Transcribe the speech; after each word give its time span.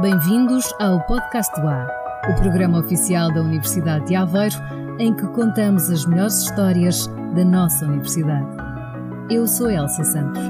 Bem-vindos 0.00 0.72
ao 0.78 1.00
Podcast 1.06 1.60
do 1.60 1.66
A, 1.66 1.88
o 2.30 2.34
programa 2.40 2.78
oficial 2.78 3.32
da 3.32 3.42
Universidade 3.42 4.06
de 4.06 4.14
Aveiro, 4.14 4.54
em 4.96 5.12
que 5.12 5.26
contamos 5.28 5.90
as 5.90 6.06
melhores 6.06 6.34
histórias 6.34 7.08
da 7.34 7.44
nossa 7.44 7.84
universidade. 7.84 8.46
Eu 9.28 9.48
sou 9.48 9.68
Elsa 9.68 10.04
Santos. 10.04 10.42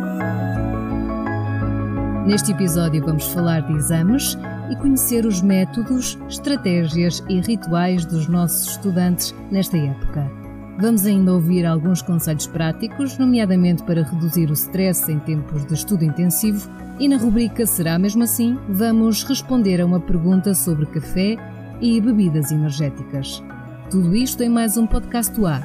Neste 2.26 2.52
episódio 2.52 3.02
vamos 3.02 3.26
falar 3.28 3.62
de 3.62 3.72
exames 3.72 4.36
e 4.70 4.76
conhecer 4.76 5.24
os 5.24 5.40
métodos, 5.40 6.18
estratégias 6.28 7.24
e 7.26 7.40
rituais 7.40 8.04
dos 8.04 8.28
nossos 8.28 8.72
estudantes 8.72 9.34
nesta 9.50 9.78
época. 9.78 10.47
Vamos 10.80 11.04
ainda 11.04 11.34
ouvir 11.34 11.66
alguns 11.66 12.00
conselhos 12.00 12.46
práticos, 12.46 13.18
nomeadamente 13.18 13.82
para 13.82 14.04
reduzir 14.04 14.48
o 14.48 14.52
stress 14.52 15.10
em 15.10 15.18
tempos 15.18 15.66
de 15.66 15.74
estudo 15.74 16.04
intensivo 16.04 16.70
e 17.00 17.08
na 17.08 17.16
rubrica 17.16 17.66
Será 17.66 17.98
mesmo 17.98 18.22
assim? 18.22 18.56
vamos 18.68 19.24
responder 19.24 19.80
a 19.80 19.86
uma 19.86 19.98
pergunta 19.98 20.54
sobre 20.54 20.86
café 20.86 21.36
e 21.80 22.00
bebidas 22.00 22.52
energéticas. 22.52 23.42
Tudo 23.90 24.14
isto 24.14 24.40
em 24.44 24.48
mais 24.48 24.76
um 24.76 24.86
podcast 24.86 25.34
do 25.34 25.48
A, 25.48 25.60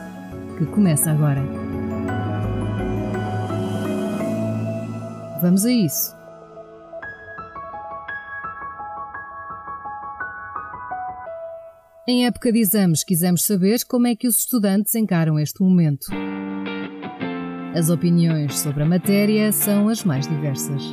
que 0.58 0.66
começa 0.66 1.12
agora. 1.12 1.44
Vamos 5.40 5.64
a 5.64 5.72
isso. 5.72 6.23
Em 12.06 12.26
época 12.26 12.52
de 12.52 12.60
exames, 12.60 13.02
quisemos 13.02 13.46
saber 13.46 13.80
como 13.88 14.08
é 14.08 14.14
que 14.14 14.28
os 14.28 14.40
estudantes 14.40 14.94
encaram 14.94 15.40
este 15.40 15.62
momento. 15.64 16.08
As 17.74 17.90
opiniões 17.90 18.60
sobre 18.60 18.84
a 18.84 18.86
matéria 18.86 19.54
são 19.54 19.88
as 19.88 20.04
mais 20.04 20.28
diversas. 20.28 20.84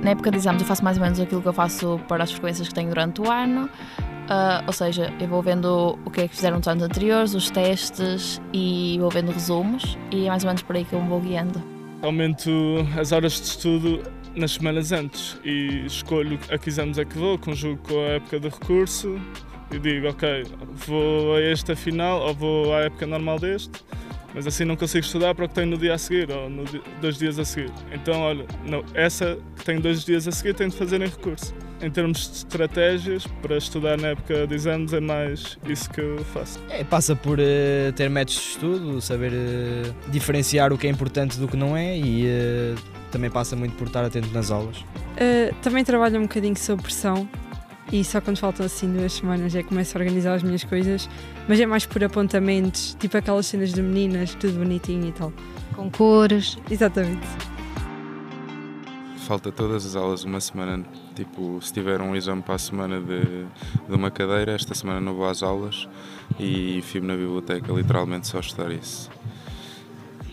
Na 0.00 0.10
época 0.10 0.30
de 0.30 0.36
exames 0.36 0.62
eu 0.62 0.68
faço 0.68 0.84
mais 0.84 0.96
ou 0.96 1.02
menos 1.02 1.18
aquilo 1.18 1.42
que 1.42 1.48
eu 1.48 1.52
faço 1.52 2.00
para 2.06 2.22
as 2.22 2.30
frequências 2.30 2.68
que 2.68 2.74
tenho 2.74 2.90
durante 2.90 3.20
o 3.20 3.28
ano, 3.28 3.64
uh, 3.64 4.62
ou 4.64 4.72
seja, 4.72 5.12
eu 5.18 5.26
vou 5.26 5.42
vendo 5.42 5.98
o 6.04 6.10
que 6.12 6.20
é 6.20 6.28
que 6.28 6.36
fizeram 6.36 6.58
nos 6.58 6.68
anos 6.68 6.84
anteriores, 6.84 7.34
os 7.34 7.50
testes 7.50 8.40
e 8.52 8.96
vou 9.00 9.10
vendo 9.10 9.32
resumos 9.32 9.98
e 10.12 10.26
é 10.26 10.28
mais 10.28 10.44
ou 10.44 10.50
menos 10.50 10.62
por 10.62 10.76
aí 10.76 10.84
que 10.84 10.92
eu 10.92 11.02
me 11.02 11.08
vou 11.08 11.20
guiando. 11.20 11.60
Aumento 12.00 12.50
as 12.96 13.10
horas 13.10 13.32
de 13.32 13.46
estudo 13.48 14.02
nas 14.36 14.52
semanas 14.52 14.92
antes 14.92 15.38
e 15.44 15.84
escolho 15.86 16.38
a 16.50 16.58
que 16.58 16.68
exames 16.68 16.98
é 16.98 17.04
que 17.04 17.18
vou, 17.18 17.38
conjugo 17.38 17.80
com 17.88 17.98
a 17.98 18.08
época 18.10 18.38
de 18.38 18.48
recurso 18.48 19.18
e 19.70 19.78
digo, 19.78 20.08
ok, 20.08 20.44
vou 20.86 21.36
a 21.36 21.40
esta 21.40 21.74
final 21.74 22.20
ou 22.20 22.34
vou 22.34 22.74
à 22.74 22.82
época 22.82 23.06
normal 23.06 23.38
deste 23.38 23.84
mas 24.36 24.46
assim 24.46 24.66
não 24.66 24.76
consigo 24.76 25.02
estudar 25.02 25.34
para 25.34 25.46
o 25.46 25.48
que 25.48 25.54
tenho 25.54 25.68
no 25.68 25.78
dia 25.78 25.94
a 25.94 25.98
seguir 25.98 26.30
ou 26.30 26.50
no 26.50 26.62
dois 27.00 27.16
dias 27.16 27.38
a 27.38 27.44
seguir. 27.44 27.72
Então, 27.90 28.20
olha, 28.20 28.44
não, 28.66 28.84
essa 28.92 29.38
que 29.56 29.64
tenho 29.64 29.80
dois 29.80 30.04
dias 30.04 30.28
a 30.28 30.30
seguir 30.30 30.52
tenho 30.52 30.68
de 30.68 30.76
fazer 30.76 31.00
em 31.00 31.06
recurso. 31.06 31.54
Em 31.80 31.90
termos 31.90 32.30
de 32.30 32.36
estratégias, 32.36 33.26
para 33.40 33.56
estudar 33.56 33.98
na 33.98 34.08
época 34.08 34.46
de 34.46 34.54
exames 34.54 34.92
é 34.92 35.00
mais 35.00 35.58
isso 35.66 35.88
que 35.88 36.02
eu 36.02 36.18
faço. 36.34 36.60
É, 36.68 36.84
passa 36.84 37.16
por 37.16 37.38
uh, 37.38 37.92
ter 37.94 38.10
métodos 38.10 38.42
de 38.42 38.48
estudo, 38.48 39.00
saber 39.00 39.32
uh, 39.32 40.10
diferenciar 40.10 40.70
o 40.70 40.76
que 40.76 40.86
é 40.86 40.90
importante 40.90 41.38
do 41.38 41.48
que 41.48 41.56
não 41.56 41.74
é 41.74 41.96
e 41.96 42.26
uh, 42.26 42.95
também 43.16 43.30
passa 43.30 43.56
muito 43.56 43.74
por 43.76 43.86
estar 43.86 44.04
atento 44.04 44.28
nas 44.28 44.50
aulas. 44.50 44.84
também 45.62 45.82
trabalho 45.82 46.18
um 46.18 46.24
bocadinho 46.24 46.56
sob 46.56 46.82
pressão, 46.82 47.26
e 47.90 48.04
só 48.04 48.20
quando 48.20 48.36
faltam 48.36 48.66
assim 48.66 48.92
duas 48.92 49.14
semanas 49.14 49.54
é 49.54 49.62
que 49.62 49.68
começo 49.70 49.96
a 49.96 50.00
organizar 50.00 50.34
as 50.34 50.42
minhas 50.42 50.62
coisas, 50.62 51.08
mas 51.48 51.58
é 51.58 51.64
mais 51.64 51.86
por 51.86 52.04
apontamentos, 52.04 52.94
tipo 53.00 53.16
aquelas 53.16 53.46
cenas 53.46 53.72
de 53.72 53.80
meninas, 53.80 54.34
tudo 54.34 54.58
bonitinho 54.58 55.08
e 55.08 55.12
tal. 55.12 55.32
Com 55.74 55.90
cores. 55.90 56.58
Exatamente. 56.70 57.26
Falta 59.26 59.50
todas 59.50 59.86
as 59.86 59.96
aulas 59.96 60.22
uma 60.22 60.40
semana, 60.40 60.84
tipo, 61.14 61.58
se 61.62 61.72
tiver 61.72 62.00
um 62.00 62.14
exame 62.14 62.42
para 62.42 62.56
a 62.56 62.58
semana 62.58 63.00
de, 63.00 63.46
de 63.88 63.94
uma 63.94 64.10
cadeira, 64.10 64.52
esta 64.52 64.74
semana 64.74 65.00
não 65.00 65.14
vou 65.14 65.26
às 65.26 65.42
aulas 65.42 65.88
e 66.38 66.76
enfio 66.76 67.02
na 67.02 67.14
biblioteca 67.14 67.72
literalmente 67.72 68.28
só 68.28 68.40
estudar 68.40 68.70
isso. 68.70 69.10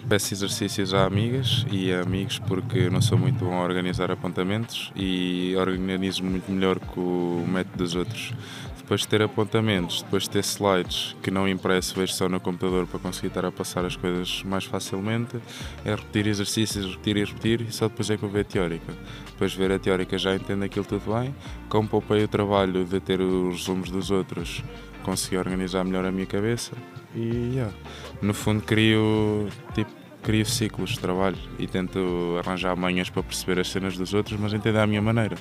Peço 0.07 0.33
exercícios 0.33 0.93
a 0.93 1.05
amigas 1.05 1.65
e 1.71 1.93
a 1.93 2.01
amigos 2.01 2.37
porque 2.37 2.89
não 2.89 3.01
sou 3.01 3.17
muito 3.17 3.45
bom 3.45 3.53
a 3.53 3.63
organizar 3.63 4.11
apontamentos 4.11 4.91
e 4.95 5.55
organizo 5.55 6.23
muito 6.23 6.51
melhor 6.51 6.77
com 6.77 6.99
o 6.99 7.47
método 7.47 7.77
dos 7.77 7.95
outros. 7.95 8.33
Depois 8.77 8.99
de 9.01 9.07
ter 9.07 9.21
apontamentos, 9.21 10.01
depois 10.01 10.23
de 10.23 10.31
ter 10.31 10.39
slides 10.43 11.15
que 11.23 11.31
não 11.31 11.47
impresso, 11.47 11.95
vejo 11.95 12.11
só 12.11 12.27
no 12.27 12.37
computador 12.37 12.85
para 12.85 12.99
conseguir 12.99 13.27
estar 13.27 13.45
a 13.45 13.51
passar 13.51 13.85
as 13.85 13.95
coisas 13.95 14.43
mais 14.43 14.65
facilmente, 14.65 15.37
é 15.85 15.95
repetir 15.95 16.27
exercícios, 16.27 16.85
repetir 16.85 17.15
e 17.15 17.23
repetir 17.23 17.61
e 17.61 17.71
só 17.71 17.87
depois 17.87 18.09
é 18.09 18.17
que 18.17 18.23
eu 18.23 18.29
ver 18.29 18.41
a 18.41 18.43
teórica. 18.43 18.93
Depois 19.25 19.53
de 19.53 19.57
ver 19.57 19.71
a 19.71 19.79
teórica 19.79 20.17
já 20.17 20.35
entendo 20.35 20.63
aquilo 20.63 20.83
tudo 20.83 21.17
bem, 21.17 21.33
como 21.69 21.87
poupei 21.87 22.25
o 22.25 22.27
trabalho 22.27 22.83
de 22.83 22.99
ter 22.99 23.21
os 23.21 23.59
resumos 23.59 23.89
dos 23.89 24.11
outros, 24.11 24.61
consegui 25.03 25.37
organizar 25.37 25.83
melhor 25.83 26.05
a 26.05 26.11
minha 26.11 26.25
cabeça 26.25 26.71
e 27.15 27.53
yeah. 27.53 27.73
no 28.21 28.33
fundo 28.33 28.63
crio 28.63 29.47
tipo 29.75 29.91
crio 30.23 30.45
ciclos 30.45 30.91
de 30.91 30.99
trabalho 30.99 31.37
e 31.59 31.67
tento 31.67 31.99
arranjar 32.39 32.75
manhãs 32.75 33.09
para 33.09 33.21
perceber 33.21 33.59
as 33.59 33.69
cenas 33.69 33.97
dos 33.97 34.13
outros, 34.13 34.39
mas 34.39 34.53
entender 34.53 34.79
à 34.79 34.87
minha 34.87 35.01
maneira. 35.01 35.35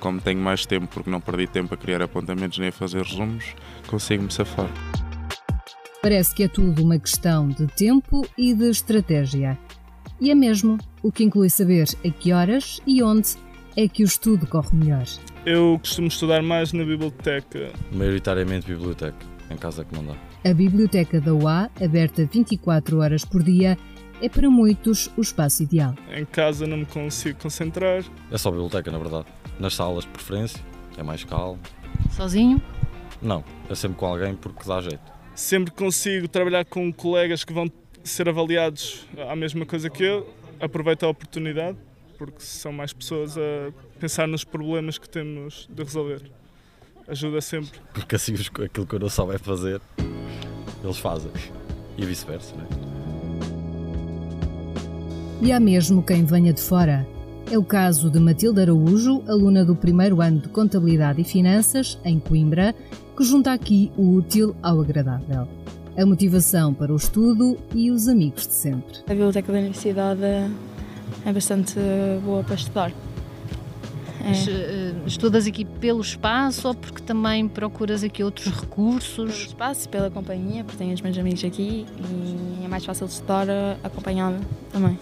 Como 0.00 0.20
tenho 0.20 0.40
mais 0.40 0.64
tempo, 0.64 0.88
porque 0.88 1.10
não 1.10 1.20
perdi 1.20 1.46
tempo 1.46 1.74
a 1.74 1.76
criar 1.76 2.02
apontamentos 2.02 2.58
nem 2.58 2.68
a 2.68 2.72
fazer 2.72 3.02
resumos, 3.02 3.54
consigo-me 3.86 4.32
safar. 4.32 4.70
Parece 6.00 6.34
que 6.34 6.42
é 6.42 6.48
tudo 6.48 6.82
uma 6.82 6.98
questão 6.98 7.48
de 7.48 7.66
tempo 7.68 8.26
e 8.36 8.54
de 8.54 8.70
estratégia. 8.70 9.56
E 10.20 10.30
é 10.30 10.34
mesmo, 10.34 10.78
o 11.02 11.12
que 11.12 11.24
inclui 11.24 11.50
saber 11.50 11.86
a 12.04 12.10
que 12.10 12.32
horas 12.32 12.80
e 12.86 13.02
onde 13.02 13.36
é 13.76 13.88
que 13.88 14.02
o 14.02 14.06
estudo 14.06 14.46
corre 14.46 14.76
melhor. 14.76 15.04
Eu 15.44 15.78
costumo 15.80 16.08
estudar 16.08 16.42
mais 16.42 16.72
na 16.72 16.84
biblioteca. 16.84 17.72
Maioritariamente 17.90 18.66
biblioteca, 18.66 19.16
em 19.50 19.56
casa 19.56 19.84
que 19.84 19.94
não 19.94 20.04
dá. 20.04 20.14
A 20.44 20.52
Biblioteca 20.52 21.20
da 21.20 21.32
UA, 21.32 21.70
aberta 21.80 22.24
24 22.26 22.98
horas 22.98 23.24
por 23.24 23.42
dia, 23.42 23.78
é 24.20 24.28
para 24.28 24.50
muitos 24.50 25.10
o 25.16 25.20
espaço 25.20 25.62
ideal. 25.62 25.94
Em 26.12 26.24
casa 26.24 26.66
não 26.66 26.78
me 26.78 26.86
consigo 26.86 27.38
concentrar. 27.40 28.04
É 28.30 28.38
só 28.38 28.50
biblioteca, 28.50 28.90
na 28.90 28.98
verdade. 28.98 29.26
Nas 29.58 29.74
salas, 29.74 30.04
de 30.04 30.10
preferência, 30.10 30.60
é 30.96 31.02
mais 31.02 31.24
calmo. 31.24 31.60
Sozinho? 32.10 32.60
Não, 33.20 33.44
é 33.70 33.74
sempre 33.74 33.96
com 33.96 34.06
alguém 34.06 34.34
porque 34.34 34.68
dá 34.68 34.80
jeito. 34.80 35.00
Sempre 35.34 35.72
consigo 35.72 36.28
trabalhar 36.28 36.64
com 36.64 36.92
colegas 36.92 37.44
que 37.44 37.52
vão 37.52 37.70
ser 38.04 38.28
avaliados 38.28 39.06
à 39.28 39.36
mesma 39.36 39.64
coisa 39.64 39.88
que 39.88 40.02
eu, 40.02 40.28
aproveito 40.60 41.04
a 41.04 41.08
oportunidade, 41.08 41.78
porque 42.26 42.42
são 42.42 42.72
mais 42.72 42.92
pessoas 42.92 43.36
a 43.36 43.72
pensar 43.98 44.28
nos 44.28 44.44
problemas 44.44 44.98
que 44.98 45.08
temos 45.08 45.68
de 45.70 45.82
resolver. 45.82 46.22
Ajuda 47.08 47.40
sempre. 47.40 47.80
Porque 47.92 48.14
assim 48.14 48.34
aquilo 48.34 48.86
que 48.86 48.94
eu 48.94 49.00
não 49.00 49.08
souber 49.08 49.38
fazer 49.40 49.80
eles 50.82 50.98
fazem. 50.98 51.30
E 51.96 52.04
vice-versa, 52.04 52.54
não 52.56 52.64
é? 52.64 52.68
E 55.42 55.50
há 55.52 55.58
mesmo 55.58 56.02
quem 56.02 56.24
venha 56.24 56.52
de 56.52 56.60
fora. 56.60 57.06
É 57.50 57.58
o 57.58 57.64
caso 57.64 58.08
de 58.10 58.18
Matilde 58.20 58.60
Araújo, 58.60 59.22
aluna 59.26 59.64
do 59.64 59.74
primeiro 59.74 60.22
ano 60.22 60.40
de 60.40 60.48
Contabilidade 60.48 61.20
e 61.20 61.24
Finanças, 61.24 61.98
em 62.04 62.18
Coimbra, 62.18 62.74
que 63.16 63.24
junta 63.24 63.52
aqui 63.52 63.92
o 63.96 64.14
útil 64.14 64.56
ao 64.62 64.80
agradável. 64.80 65.48
A 65.98 66.06
motivação 66.06 66.72
para 66.72 66.92
o 66.92 66.96
estudo 66.96 67.58
e 67.74 67.90
os 67.90 68.08
amigos 68.08 68.46
de 68.46 68.54
sempre. 68.54 68.98
A 69.06 69.10
biblioteca 69.10 69.52
da 69.52 69.58
universidade 69.58 70.22
é 71.24 71.32
bastante 71.32 71.74
boa 72.24 72.42
para 72.42 72.54
estudar. 72.54 72.92
É. 74.24 75.06
Estudas 75.06 75.46
aqui 75.46 75.64
pelo 75.64 76.00
espaço 76.00 76.68
ou 76.68 76.74
porque 76.74 77.02
também 77.02 77.48
procuras 77.48 78.04
aqui 78.04 78.22
outros 78.22 78.46
recursos? 78.46 79.16
Pelo 79.16 79.28
espaço, 79.30 79.88
pela 79.88 80.10
companhia, 80.10 80.62
porque 80.62 80.78
tenho 80.78 80.94
os 80.94 81.00
meus 81.00 81.18
amigos 81.18 81.44
aqui 81.44 81.86
e 81.98 82.64
é 82.64 82.68
mais 82.68 82.84
fácil 82.84 83.06
de 83.06 83.14
estudar 83.14 83.46
acompanhada 83.82 84.38
também. 84.72 84.98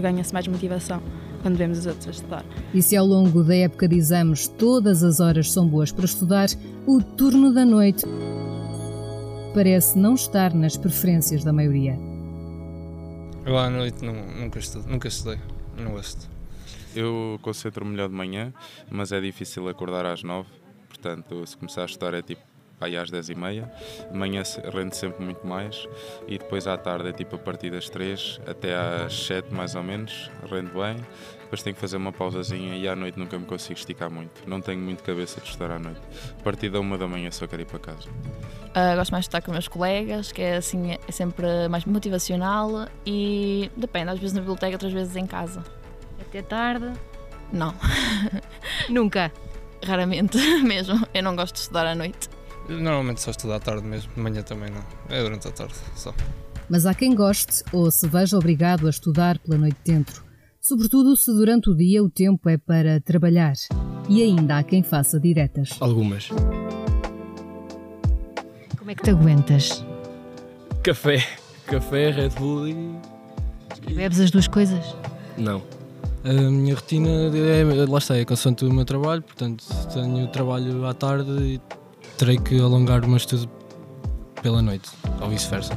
Ganha-se 0.00 0.32
mais 0.32 0.46
motivação 0.46 1.02
quando 1.42 1.56
vemos 1.56 1.78
os 1.78 1.86
outros 1.86 2.06
a 2.06 2.10
estudar. 2.12 2.44
E 2.72 2.80
se 2.80 2.96
ao 2.96 3.04
longo 3.04 3.42
da 3.42 3.56
época 3.56 3.88
de 3.88 3.96
exames 3.96 4.46
todas 4.46 5.02
as 5.02 5.18
horas 5.18 5.50
são 5.50 5.66
boas 5.66 5.90
para 5.90 6.04
estudar, 6.04 6.46
o 6.86 7.02
turno 7.02 7.52
da 7.52 7.64
noite 7.64 8.04
parece 9.52 9.98
não 9.98 10.14
estar 10.14 10.54
nas 10.54 10.76
preferências 10.76 11.42
da 11.42 11.52
maioria. 11.52 11.98
Eu 13.44 13.58
à 13.58 13.68
noite 13.68 14.04
não, 14.04 14.14
nunca, 14.14 14.58
estudo, 14.58 14.88
nunca 14.88 15.08
estudei, 15.08 15.38
não 15.76 15.92
gosto. 15.92 16.28
Eu 16.94 17.38
concentro 17.42 17.84
melhor 17.84 18.08
de 18.08 18.14
manhã, 18.14 18.52
mas 18.90 19.12
é 19.12 19.20
difícil 19.20 19.68
acordar 19.68 20.06
às 20.06 20.22
nove. 20.22 20.48
Portanto, 20.88 21.44
se 21.46 21.56
começar 21.56 21.82
a 21.82 21.86
estudar 21.86 22.14
é 22.14 22.22
tipo 22.22 22.42
aí 22.80 22.96
às 22.96 23.10
10h30. 23.10 23.68
De 24.10 24.16
manhã 24.16 24.44
se- 24.44 24.60
rende 24.60 24.96
sempre 24.96 25.24
muito 25.24 25.44
mais 25.46 25.88
e 26.28 26.38
depois 26.38 26.66
à 26.66 26.76
tarde 26.76 27.08
é 27.08 27.12
tipo 27.12 27.36
a 27.36 27.38
partir 27.38 27.70
das 27.70 27.88
3 27.88 28.40
até 28.46 28.74
às 28.76 29.14
7 29.26 29.52
mais 29.52 29.74
ou 29.74 29.82
menos, 29.82 30.30
rende 30.50 30.70
bem. 30.72 30.96
Depois 31.52 31.62
tenho 31.64 31.74
que 31.74 31.82
fazer 31.82 31.98
uma 31.98 32.10
pausazinha 32.12 32.74
e 32.76 32.88
à 32.88 32.96
noite 32.96 33.18
nunca 33.18 33.38
me 33.38 33.44
consigo 33.44 33.78
esticar 33.78 34.10
muito. 34.10 34.40
Não 34.46 34.58
tenho 34.62 34.80
muito 34.80 35.02
cabeça 35.02 35.38
de 35.38 35.48
estudar 35.48 35.72
à 35.72 35.78
noite. 35.78 36.00
A 36.40 36.42
partir 36.42 36.70
da 36.70 36.80
uma 36.80 36.96
da 36.96 37.06
manhã 37.06 37.30
só 37.30 37.46
quero 37.46 37.60
ir 37.60 37.66
para 37.66 37.78
casa. 37.78 38.08
Ah, 38.74 38.96
gosto 38.96 39.10
mais 39.12 39.24
de 39.24 39.28
estar 39.28 39.42
com 39.42 39.52
meus 39.52 39.68
colegas, 39.68 40.32
que 40.32 40.40
é 40.40 40.56
assim, 40.56 40.92
é 40.92 41.12
sempre 41.12 41.46
mais 41.68 41.84
motivacional 41.84 42.88
e 43.04 43.70
depende, 43.76 44.08
às 44.12 44.18
vezes 44.18 44.32
na 44.32 44.40
biblioteca, 44.40 44.72
outras 44.72 44.94
vezes 44.94 45.14
em 45.14 45.26
casa. 45.26 45.62
Até 46.22 46.40
tarde? 46.40 46.90
Não, 47.52 47.74
Nunca. 48.88 49.30
raramente 49.84 50.38
mesmo. 50.64 51.06
Eu 51.12 51.22
não 51.22 51.36
gosto 51.36 51.56
de 51.56 51.60
estudar 51.60 51.86
à 51.86 51.94
noite. 51.94 52.30
Normalmente 52.66 53.20
só 53.20 53.30
estudo 53.30 53.52
à 53.52 53.60
tarde 53.60 53.86
mesmo, 53.86 54.10
de 54.14 54.20
manhã 54.20 54.42
também 54.42 54.70
não. 54.70 54.82
É 55.14 55.22
durante 55.22 55.48
a 55.48 55.52
tarde 55.52 55.74
só. 55.96 56.14
Mas 56.70 56.86
há 56.86 56.94
quem 56.94 57.14
goste 57.14 57.62
ou 57.74 57.90
se 57.90 58.08
veja 58.08 58.38
obrigado 58.38 58.86
a 58.86 58.90
estudar 58.90 59.38
pela 59.40 59.58
noite 59.58 59.76
dentro, 59.84 60.24
sobretudo 60.62 61.16
se 61.16 61.32
durante 61.32 61.68
o 61.68 61.74
dia 61.74 62.02
o 62.02 62.08
tempo 62.08 62.48
é 62.48 62.56
para 62.56 63.00
trabalhar. 63.00 63.54
E 64.08 64.22
ainda 64.22 64.58
há 64.58 64.62
quem 64.62 64.82
faça 64.82 65.18
diretas. 65.18 65.76
Algumas. 65.80 66.28
Como 68.78 68.90
é 68.90 68.94
que 68.94 69.02
te 69.02 69.10
aguentas? 69.10 69.84
Café. 70.82 71.26
Café, 71.66 72.10
Red 72.10 72.30
Bull 72.30 72.68
e. 72.68 72.74
Bebes 73.92 74.20
as 74.20 74.30
duas 74.30 74.46
coisas? 74.46 74.96
Não. 75.36 75.62
A 76.24 76.32
minha 76.32 76.74
rotina 76.74 77.08
é, 77.08 77.64
lá 77.88 77.98
está, 77.98 78.16
é 78.16 78.24
consoante 78.24 78.64
o 78.64 78.72
meu 78.72 78.84
trabalho, 78.84 79.22
portanto 79.22 79.64
tenho 79.92 80.28
trabalho 80.28 80.86
à 80.86 80.94
tarde 80.94 81.30
e 81.30 81.60
terei 82.16 82.38
que 82.38 82.60
alongar 82.60 83.04
o 83.04 83.08
meu 83.08 83.16
estudo 83.16 83.50
pela 84.40 84.62
noite, 84.62 84.88
ou 85.20 85.28
vice-versa. 85.28 85.76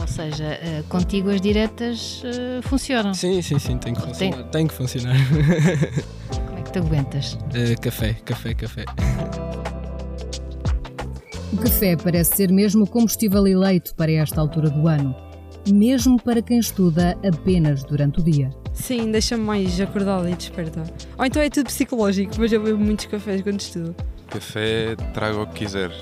Ou 0.00 0.06
seja, 0.06 0.44
eh, 0.44 0.82
contigo 0.88 1.28
as 1.28 1.42
diretas 1.42 2.22
eh, 2.24 2.60
funcionam. 2.62 3.12
Sim, 3.12 3.42
sim, 3.42 3.58
sim, 3.58 3.76
tem 3.76 3.92
que 3.92 4.00
funcionar. 4.00 4.44
Tem 4.44 4.66
que 4.66 4.72
funcionar. 4.72 5.14
Como 6.46 6.58
é 6.58 6.62
que 6.62 6.72
te 6.72 6.78
aguentas? 6.78 7.38
Eh, 7.52 7.74
café, 7.76 8.14
café, 8.24 8.54
café. 8.54 8.84
O 11.52 11.56
café 11.58 11.96
parece 11.96 12.34
ser 12.34 12.50
mesmo 12.50 12.84
o 12.84 12.86
combustível 12.86 13.46
eleito 13.46 13.94
para 13.94 14.10
esta 14.10 14.40
altura 14.40 14.70
do 14.70 14.88
ano, 14.88 15.14
mesmo 15.70 16.20
para 16.22 16.40
quem 16.40 16.58
estuda 16.58 17.18
apenas 17.22 17.84
durante 17.84 18.20
o 18.20 18.22
dia. 18.22 18.48
Sim, 18.72 19.10
deixa-me 19.10 19.44
mais 19.44 19.78
acordada 19.78 20.30
e 20.30 20.34
desperta. 20.34 20.82
Ou 21.18 21.26
então 21.26 21.42
é 21.42 21.50
tudo 21.50 21.66
psicológico, 21.66 22.36
mas 22.38 22.50
eu 22.50 22.62
bebo 22.62 22.78
muitos 22.78 23.04
cafés 23.04 23.42
quando 23.42 23.60
estudo. 23.60 23.94
Café, 24.28 24.96
traga 25.12 25.42
o 25.42 25.46
que 25.46 25.64
quiser, 25.64 25.92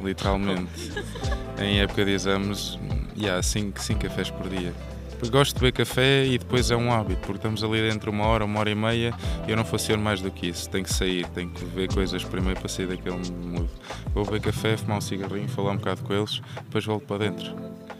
literalmente. 0.00 0.92
em 1.60 1.80
época 1.80 2.04
de 2.04 2.12
exames, 2.12 2.78
e 3.18 3.28
há 3.28 3.42
5 3.42 3.74
cafés 3.98 4.30
por 4.30 4.48
dia. 4.48 4.72
Porque 5.18 5.36
gosto 5.36 5.54
de 5.54 5.60
beber 5.60 5.72
café 5.72 6.24
e 6.24 6.38
depois 6.38 6.70
é 6.70 6.76
um 6.76 6.92
hábito, 6.92 7.20
porque 7.22 7.38
estamos 7.38 7.64
ali 7.64 7.80
dentro 7.80 8.12
uma 8.12 8.24
hora, 8.24 8.44
uma 8.44 8.60
hora 8.60 8.70
e 8.70 8.74
meia 8.74 9.12
e 9.46 9.50
eu 9.50 9.56
não 9.56 9.64
funciono 9.64 10.00
mais 10.00 10.20
do 10.20 10.30
que 10.30 10.46
isso. 10.46 10.70
Tenho 10.70 10.84
que 10.84 10.92
sair, 10.92 11.26
tenho 11.30 11.50
que 11.50 11.64
ver 11.64 11.92
coisas 11.92 12.22
primeiro 12.22 12.60
para 12.60 12.68
sair 12.68 12.86
daquele 12.86 13.16
mood. 13.16 13.68
Vou 14.14 14.24
beber 14.24 14.40
café, 14.42 14.76
fumar 14.76 14.98
um 14.98 15.00
cigarrinho, 15.00 15.48
falar 15.48 15.72
um 15.72 15.76
bocado 15.76 16.02
com 16.04 16.14
eles, 16.14 16.40
depois 16.54 16.84
volto 16.84 17.04
para 17.04 17.28
dentro. 17.28 17.52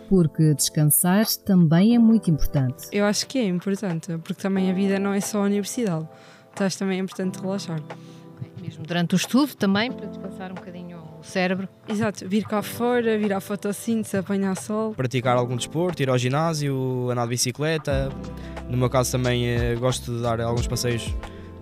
Porque 0.08 0.54
descansar 0.54 1.26
também 1.44 1.96
é 1.96 1.98
muito 1.98 2.30
importante. 2.30 2.86
Eu 2.92 3.04
acho 3.04 3.26
que 3.26 3.36
é 3.38 3.44
importante, 3.46 4.16
porque 4.18 4.40
também 4.40 4.70
a 4.70 4.72
vida 4.72 5.00
não 5.00 5.12
é 5.12 5.20
só 5.20 5.40
a 5.40 5.42
universidade. 5.42 6.06
Estás 6.50 6.76
também 6.76 6.98
é 6.98 7.02
importante 7.02 7.40
relaxar. 7.40 7.82
Mesmo 8.62 8.84
durante 8.84 9.14
o 9.14 9.16
estudo 9.16 9.56
também, 9.56 9.90
para 9.90 10.06
descansar 10.06 10.52
um 10.52 10.54
bocadinho 10.54 10.87
cérebro. 11.28 11.68
Exato, 11.88 12.28
vir 12.28 12.44
cá 12.44 12.62
fora, 12.62 13.18
vir 13.18 13.32
à 13.32 13.40
fotossíntese, 13.40 14.16
apanhar 14.16 14.56
sol. 14.56 14.94
Praticar 14.94 15.36
algum 15.36 15.56
desporto, 15.56 16.02
ir 16.02 16.08
ao 16.10 16.18
ginásio, 16.18 17.10
andar 17.10 17.24
de 17.24 17.30
bicicleta. 17.30 18.10
No 18.68 18.76
meu 18.76 18.90
caso 18.90 19.12
também 19.12 19.46
eh, 19.46 19.74
gosto 19.76 20.12
de 20.16 20.22
dar 20.22 20.40
alguns 20.40 20.66
passeios 20.66 21.14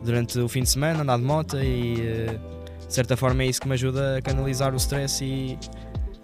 durante 0.05 0.39
o 0.39 0.49
fim 0.49 0.63
de 0.63 0.69
semana, 0.71 1.03
andar 1.03 1.19
de 1.19 1.25
moto 1.25 1.57
e 1.59 2.01
eh, 2.01 2.39
de 2.87 2.95
certa 2.95 3.17
forma 3.17 3.43
é 3.43 3.47
isso 3.47 3.61
que 3.61 3.69
me 3.69 3.75
ajuda 3.75 4.19
a 4.19 4.23
canalizar 4.23 4.73
o 4.73 4.77
stress 4.77 5.25
e 5.25 5.59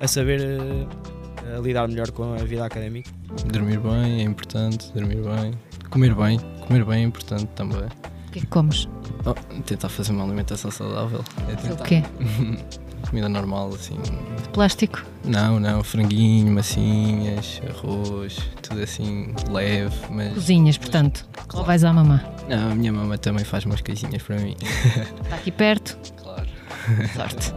a 0.01 0.09
saber 0.09 0.41
eh, 0.41 1.57
a 1.57 1.61
lidar 1.61 1.87
melhor 1.89 2.11
com 2.13 2.35
a 2.35 2.39
vida 2.39 2.65
académica. 2.65 3.11
Dormir 3.47 3.79
bem 3.81 4.21
é 4.21 4.23
importante, 4.23 4.93
dormir 4.93 5.17
bem. 5.23 5.53
Comer 5.91 6.15
bem, 6.15 6.39
comer 6.67 6.85
bem 6.85 7.03
é 7.03 7.07
importante 7.07 7.47
também. 7.55 7.79
O 8.29 8.31
que 8.33 8.39
é 8.39 8.43
que 8.43 8.47
comes? 8.47 8.89
Oh, 9.27 9.35
tentar 9.63 9.89
fazer 9.89 10.13
uma 10.13 10.25
alimentação 10.25 10.71
saudável. 10.71 11.23
É 11.49 11.53
O 11.53 11.57
tentar. 11.57 11.85
quê? 11.85 12.03
Comida 13.13 13.29
normal, 13.29 13.69
assim. 13.75 13.99
De 14.43 14.49
plástico? 14.55 15.05
Não, 15.23 15.61
não, 15.61 15.85
franguinho, 15.85 16.51
massinhas, 16.51 17.61
arroz, 17.69 18.39
tudo 18.63 18.81
assim 18.81 19.35
leve, 19.51 19.95
mas. 20.09 20.33
Cozinhas, 20.33 20.79
portanto. 20.79 21.29
Ou 21.53 21.63
vais 21.63 21.85
à 21.85 21.93
mamã? 21.93 22.23
Não, 22.49 22.73
a 22.73 22.75
minha 22.75 22.91
mamãe 22.91 23.19
também 23.19 23.45
faz 23.45 23.67
umas 23.67 23.83
coisinhas 23.83 24.23
para 24.23 24.39
mim. 24.39 24.57
Está 25.25 25.37
aqui 25.37 25.51
perto? 25.51 25.99
Claro. 26.23 26.49
Sorte. 27.15 27.53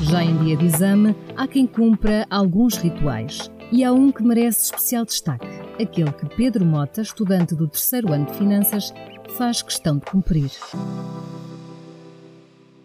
Já 0.00 0.24
em 0.24 0.34
dia 0.44 0.56
de 0.56 0.64
exame, 0.64 1.14
há 1.36 1.46
quem 1.46 1.66
cumpra 1.66 2.26
alguns 2.30 2.78
rituais. 2.78 3.50
E 3.70 3.84
há 3.84 3.92
um 3.92 4.10
que 4.10 4.22
merece 4.22 4.64
especial 4.64 5.04
destaque: 5.04 5.46
aquele 5.74 6.10
que 6.10 6.24
Pedro 6.36 6.64
Mota, 6.64 7.02
estudante 7.02 7.54
do 7.54 7.68
terceiro 7.68 8.10
ano 8.14 8.24
de 8.24 8.32
Finanças, 8.32 8.94
faz 9.38 9.62
questão 9.62 9.96
de 9.98 10.04
cumprir. 10.04 10.50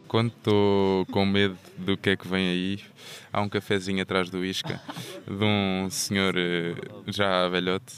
Quando 0.07 0.27
estou 0.27 1.03
com 1.07 1.25
medo 1.25 1.57
do 1.79 1.97
que 1.97 2.11
é 2.11 2.15
que 2.15 2.27
vem 2.27 2.47
aí, 2.47 2.79
há 3.33 3.41
um 3.41 3.49
cafezinho 3.49 4.03
atrás 4.03 4.29
do 4.29 4.45
Isca 4.45 4.79
de 5.27 5.43
um 5.43 5.89
senhor 5.89 6.35
eh, 6.37 6.75
já 7.07 7.47
velhote 7.47 7.95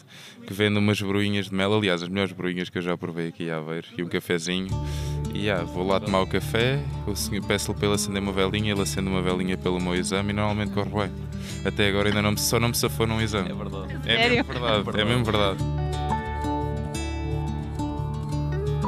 que 0.48 0.54
vende 0.54 0.80
umas 0.80 1.02
broinhas 1.02 1.50
de 1.50 1.54
mel, 1.54 1.74
aliás, 1.74 2.02
as 2.02 2.08
melhores 2.08 2.32
broinhas 2.32 2.70
que 2.70 2.78
eu 2.78 2.82
já 2.82 2.98
provei 2.98 3.28
aqui 3.28 3.52
a 3.52 3.58
Aveiro, 3.58 3.88
e 3.98 4.02
um 4.02 4.08
cafezinho. 4.08 4.70
E 5.34 5.50
ah, 5.50 5.64
vou 5.64 5.86
lá 5.86 6.00
tomar 6.00 6.22
o 6.22 6.28
café, 6.28 6.80
o 7.06 7.14
senhor 7.14 7.44
peço-lhe 7.46 7.78
para 7.78 7.88
ele 7.88 7.96
acender 7.96 8.22
uma 8.22 8.32
velinha, 8.32 8.72
ele 8.72 8.82
acende 8.82 9.10
uma 9.10 9.22
velinha 9.22 9.58
pelo 9.58 9.82
meu 9.82 9.96
exame 9.96 10.30
e 10.30 10.34
normalmente 10.34 10.72
corre 10.72 10.90
bem. 10.92 11.12
Até 11.66 11.90
agora 11.90 12.08
ainda 12.08 12.22
não 12.22 12.32
me, 12.32 12.38
só 12.38 12.58
não 12.58 12.70
me 12.70 12.76
safou 12.76 13.06
num 13.06 13.20
exame. 13.20 13.52
É 13.52 13.54
verdade. 13.54 14.00
É 14.06 14.30
mesmo 14.30 14.44
verdade, 14.46 15.02
é 15.02 15.04
mesmo 15.04 15.26
verdade. 15.26 15.75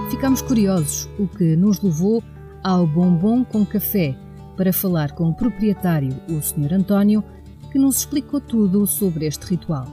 Ficamos 0.09 0.42
curiosos, 0.42 1.09
o 1.19 1.27
que 1.27 1.57
nos 1.57 1.81
levou 1.81 2.24
ao 2.63 2.88
Bombom 2.88 3.44
com 3.44 3.65
Café 3.65 4.15
para 4.56 4.71
falar 4.71 5.12
com 5.12 5.30
o 5.30 5.33
proprietário, 5.33 6.15
o 6.30 6.42
Sr. 6.42 6.74
António, 6.74 7.21
que 7.69 7.77
nos 7.77 7.98
explicou 7.98 8.39
tudo 8.39 8.88
sobre 8.88 9.25
este 9.25 9.45
ritual. 9.45 9.86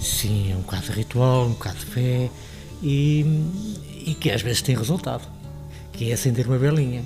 Sim, 0.00 0.52
é 0.52 0.56
um 0.56 0.60
bocado 0.60 0.84
de 0.84 0.92
ritual, 0.92 1.46
um 1.46 1.50
bocado 1.50 1.78
de 1.78 1.84
fé 1.84 2.30
e, 2.82 3.44
e 4.06 4.14
que 4.14 4.30
às 4.30 4.40
vezes 4.40 4.62
tem 4.62 4.74
resultado, 4.74 5.28
que 5.92 6.10
é 6.10 6.14
acender 6.14 6.46
uma 6.46 6.56
velinha. 6.56 7.02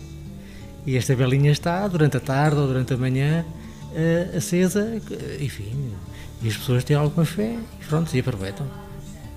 E 0.86 0.96
esta 0.96 1.16
velinha 1.16 1.50
está 1.50 1.86
durante 1.88 2.16
a 2.16 2.20
tarde 2.20 2.58
ou 2.58 2.68
durante 2.68 2.94
a 2.94 2.96
manhã 2.96 3.44
eh, 3.92 4.34
acesa, 4.36 5.00
enfim, 5.40 5.92
e 6.40 6.48
as 6.48 6.56
pessoas 6.56 6.84
têm 6.84 6.96
alguma 6.96 7.24
fé 7.24 7.58
e 7.80 7.84
pronto, 7.84 8.14
e 8.14 8.20
aproveitam. 8.20 8.66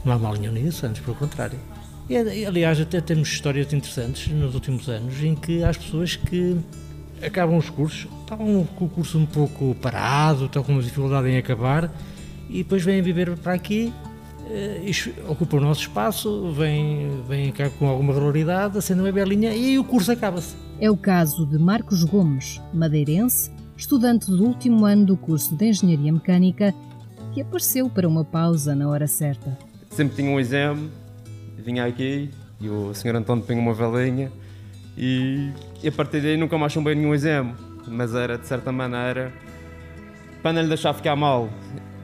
Não 0.03 0.13
há 0.13 0.19
mal 0.19 0.35
nenhum 0.35 0.53
nisso, 0.53 0.85
antes 0.85 1.01
pelo 1.01 1.15
contrário. 1.15 1.57
E, 2.07 2.45
aliás, 2.45 2.79
até 2.79 3.01
temos 3.01 3.29
histórias 3.29 3.73
interessantes 3.73 4.31
nos 4.31 4.53
últimos 4.53 4.87
anos 4.87 5.21
em 5.23 5.33
que 5.33 5.63
há 5.63 5.69
as 5.69 5.77
pessoas 5.77 6.15
que 6.15 6.55
acabam 7.21 7.57
os 7.57 7.69
cursos, 7.69 8.07
estão 8.21 8.67
com 8.75 8.85
o 8.85 8.89
curso 8.89 9.17
um 9.17 9.25
pouco 9.25 9.75
parado, 9.81 10.45
estão 10.45 10.63
com 10.63 10.73
uma 10.73 10.83
dificuldade 10.83 11.27
em 11.27 11.37
acabar 11.37 11.91
e 12.49 12.59
depois 12.59 12.83
vêm 12.83 13.01
viver 13.01 13.35
para 13.37 13.53
aqui, 13.53 13.91
eh, 14.47 14.81
isto 14.85 15.11
ocupa 15.27 15.57
o 15.57 15.59
nosso 15.59 15.81
espaço, 15.81 16.51
vêm, 16.51 17.23
vêm 17.27 17.51
cá 17.51 17.69
com 17.71 17.87
alguma 17.87 18.13
regularidade, 18.13 18.77
acendem 18.77 19.03
uma 19.03 19.11
belinha 19.11 19.55
e 19.55 19.65
aí 19.65 19.79
o 19.79 19.83
curso 19.83 20.11
acaba-se. 20.11 20.55
É 20.79 20.91
o 20.91 20.97
caso 20.97 21.45
de 21.45 21.57
Marcos 21.57 22.03
Gomes, 22.03 22.61
madeirense, 22.71 23.49
estudante 23.75 24.27
do 24.27 24.43
último 24.43 24.85
ano 24.85 25.05
do 25.05 25.17
curso 25.17 25.55
de 25.55 25.65
Engenharia 25.65 26.11
Mecânica, 26.11 26.73
que 27.33 27.41
apareceu 27.41 27.89
para 27.89 28.07
uma 28.07 28.23
pausa 28.23 28.75
na 28.75 28.87
hora 28.87 29.07
certa. 29.07 29.57
Sempre 29.89 30.17
tinha 30.17 30.29
um 30.29 30.39
exame, 30.39 30.89
vinha 31.65 31.85
aqui 31.85 32.29
e 32.61 32.69
o 32.69 32.93
Sr. 32.93 33.15
António 33.15 33.43
punha 33.43 33.59
uma 33.59 33.73
velinha 33.73 34.31
e, 34.95 35.51
e 35.81 35.87
a 35.87 35.91
partir 35.91 36.21
daí 36.21 36.37
nunca 36.37 36.57
mais 36.57 36.71
chumbei 36.71 36.93
nenhum 36.93 37.13
exame, 37.13 37.55
mas 37.87 38.13
era 38.13 38.37
de 38.37 38.47
certa 38.47 38.71
maneira 38.71 39.33
para 40.41 40.53
não 40.53 40.61
lhe 40.61 40.67
deixar 40.67 40.93
ficar 40.93 41.15
mal, 41.15 41.49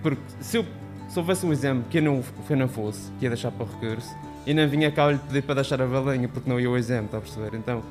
porque 0.01 0.21
se 0.39 0.57
eu 0.57 0.65
se 1.07 1.19
houvesse 1.19 1.45
um 1.45 1.53
exame 1.53 1.83
que 1.89 1.99
eu 1.99 2.01
não, 2.01 2.21
que 2.21 2.53
eu 2.53 2.57
não 2.57 2.67
fosse, 2.67 3.11
que 3.19 3.25
ia 3.25 3.29
deixar 3.29 3.51
para 3.51 3.65
o 3.65 3.69
recurso, 3.69 4.09
e 4.47 4.53
não 4.53 4.67
vinha 4.67 4.89
cá 4.91 5.11
lhe 5.11 5.19
pedir 5.19 5.43
para 5.43 5.55
deixar 5.55 5.79
a 5.81 5.85
velinha 5.85 6.27
porque 6.27 6.49
não 6.49 6.59
ia 6.59 6.67
ao 6.67 6.77
exame, 6.77 7.05
está 7.05 7.17
a 7.17 7.21
perceber? 7.21 7.55
Então 7.55 7.83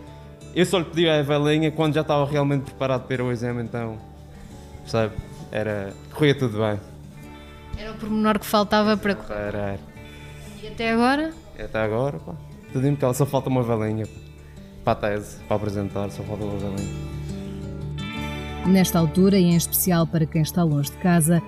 eu 0.54 0.66
só 0.66 0.78
lhe 0.78 0.86
pedi 0.86 1.08
a 1.08 1.22
velinha 1.22 1.70
quando 1.70 1.94
já 1.94 2.00
estava 2.00 2.28
realmente 2.28 2.64
preparado 2.64 3.06
para 3.06 3.14
ir 3.14 3.20
ao 3.20 3.30
exame, 3.30 3.62
então 3.62 3.96
percebe? 4.82 5.14
Era, 5.52 5.92
corria 6.12 6.34
tudo 6.34 6.58
bem. 6.58 6.80
Era 7.78 7.92
o 7.92 7.94
pormenor 7.94 8.38
que 8.38 8.46
faltava 8.46 8.96
para. 8.96 9.16
Era, 9.30 9.78
E 9.89 9.89
até 10.70 10.92
agora? 10.92 11.32
até 11.58 11.78
agora, 11.78 12.18
pá, 12.18 12.34
tudo 12.72 12.86
impecável, 12.86 13.14
só 13.14 13.26
falta 13.26 13.48
uma 13.48 13.62
velinha. 13.62 14.06
pá. 14.06 14.12
para 14.84 14.92
a 14.92 14.96
tese, 14.96 15.36
para 15.46 15.56
apresentar, 15.56 16.10
só 16.10 16.22
falta 16.22 16.44
o 16.44 16.58
galinha. 16.58 17.10
Nesta 18.66 18.98
altura, 18.98 19.38
e 19.38 19.44
em 19.44 19.56
especial 19.56 20.06
para 20.06 20.26
quem 20.26 20.42
está 20.42 20.62
longe 20.62 20.90
de 20.90 20.96
casa, 20.98 21.42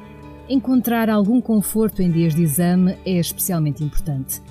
encontrar 0.49 1.09
algum 1.09 1.41
conforto 1.41 2.03
em 2.03 2.11
dias 2.11 2.35
de 2.35 2.43
exame 2.43 2.97
é 3.05 3.13
especialmente 3.13 3.85
importante. 3.85 4.43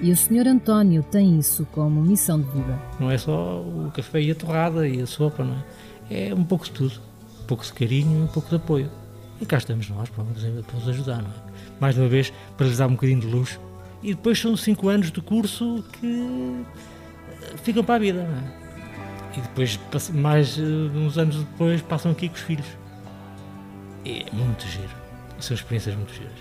E 0.00 0.10
o 0.10 0.16
Sr. 0.16 0.48
António 0.48 1.02
tem 1.02 1.38
isso 1.38 1.66
como 1.72 2.02
missão 2.02 2.40
de 2.40 2.48
vida. 2.50 2.78
Não 2.98 3.10
é 3.10 3.18
só 3.18 3.60
o 3.60 3.90
café 3.94 4.20
e 4.20 4.30
a 4.30 4.34
torrada 4.34 4.86
e 4.88 5.00
a 5.00 5.06
sopa, 5.06 5.44
não 5.44 5.54
é? 6.10 6.28
É 6.28 6.34
um 6.34 6.44
pouco 6.44 6.64
de 6.64 6.72
tudo. 6.72 7.00
Um 7.42 7.46
pouco 7.46 7.64
de 7.64 7.72
carinho 7.72 8.20
e 8.20 8.22
um 8.22 8.26
pouco 8.26 8.48
de 8.48 8.56
apoio. 8.56 8.90
E 9.40 9.46
cá 9.46 9.58
estamos 9.58 9.88
nós 9.90 10.08
para 10.08 10.24
vos 10.24 10.88
ajudar, 10.88 11.22
não 11.22 11.30
é? 11.30 11.54
Mais 11.80 11.96
uma 11.96 12.08
vez, 12.08 12.32
para 12.56 12.66
lhes 12.66 12.78
dar 12.78 12.86
um 12.86 12.92
bocadinho 12.92 13.20
de 13.20 13.26
luz. 13.26 13.58
E 14.04 14.14
depois 14.14 14.38
são 14.38 14.54
cinco 14.54 14.88
anos 14.88 15.10
de 15.10 15.22
curso 15.22 15.82
que 15.94 16.62
ficam 17.62 17.82
para 17.82 17.94
a 17.94 17.98
vida, 17.98 18.22
não 18.22 18.36
é? 18.36 18.64
E 19.38 19.40
depois, 19.40 19.80
mais 20.12 20.58
uns 20.58 21.16
anos 21.16 21.36
depois, 21.36 21.80
passam 21.80 22.12
aqui 22.12 22.28
com 22.28 22.34
os 22.34 22.42
filhos. 22.42 22.66
É 24.04 24.26
muito 24.30 24.64
giro. 24.66 24.90
São 25.40 25.54
experiências 25.54 25.96
muito 25.96 26.12
giras. 26.12 26.36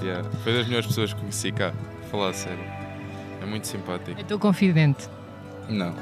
Yeah. 0.00 0.30
Foi 0.44 0.54
das 0.54 0.66
melhores 0.66 0.86
pessoas 0.86 1.12
que 1.12 1.18
conheci 1.18 1.50
cá, 1.50 1.74
falar 2.10 2.30
a 2.30 2.32
sério. 2.32 2.64
É 3.42 3.46
muito 3.46 3.66
simpático. 3.66 4.20
É 4.20 4.22
teu 4.22 4.38
confidente? 4.38 5.08
Não, 5.68 5.92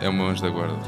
é 0.00 0.08
o 0.08 0.12
meu 0.12 0.26
anjo 0.26 0.42
da 0.42 0.48
guarda. 0.48 0.78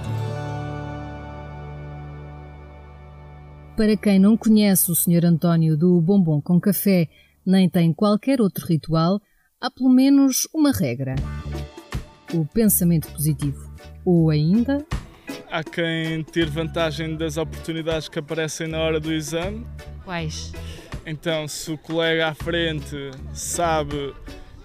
Para 3.76 3.96
quem 3.96 4.18
não 4.18 4.36
conhece 4.36 4.90
o 4.90 4.94
Sr. 4.94 5.24
António 5.24 5.78
do 5.78 5.98
Bombom 5.98 6.42
com 6.42 6.60
Café, 6.60 7.08
nem 7.44 7.70
tem 7.70 7.90
qualquer 7.90 8.38
outro 8.38 8.66
ritual, 8.66 9.18
há 9.58 9.70
pelo 9.70 9.88
menos 9.88 10.46
uma 10.54 10.70
regra: 10.72 11.14
o 12.34 12.44
pensamento 12.44 13.10
positivo. 13.10 13.72
Ou 14.04 14.28
ainda. 14.28 14.84
Há 15.50 15.64
quem 15.64 16.22
tire 16.22 16.50
vantagem 16.50 17.16
das 17.16 17.38
oportunidades 17.38 18.08
que 18.10 18.18
aparecem 18.18 18.68
na 18.68 18.78
hora 18.78 19.00
do 19.00 19.10
exame. 19.10 19.66
Quais? 20.04 20.52
Então, 21.06 21.48
se 21.48 21.72
o 21.72 21.78
colega 21.78 22.28
à 22.28 22.34
frente 22.34 23.10
sabe, 23.32 24.14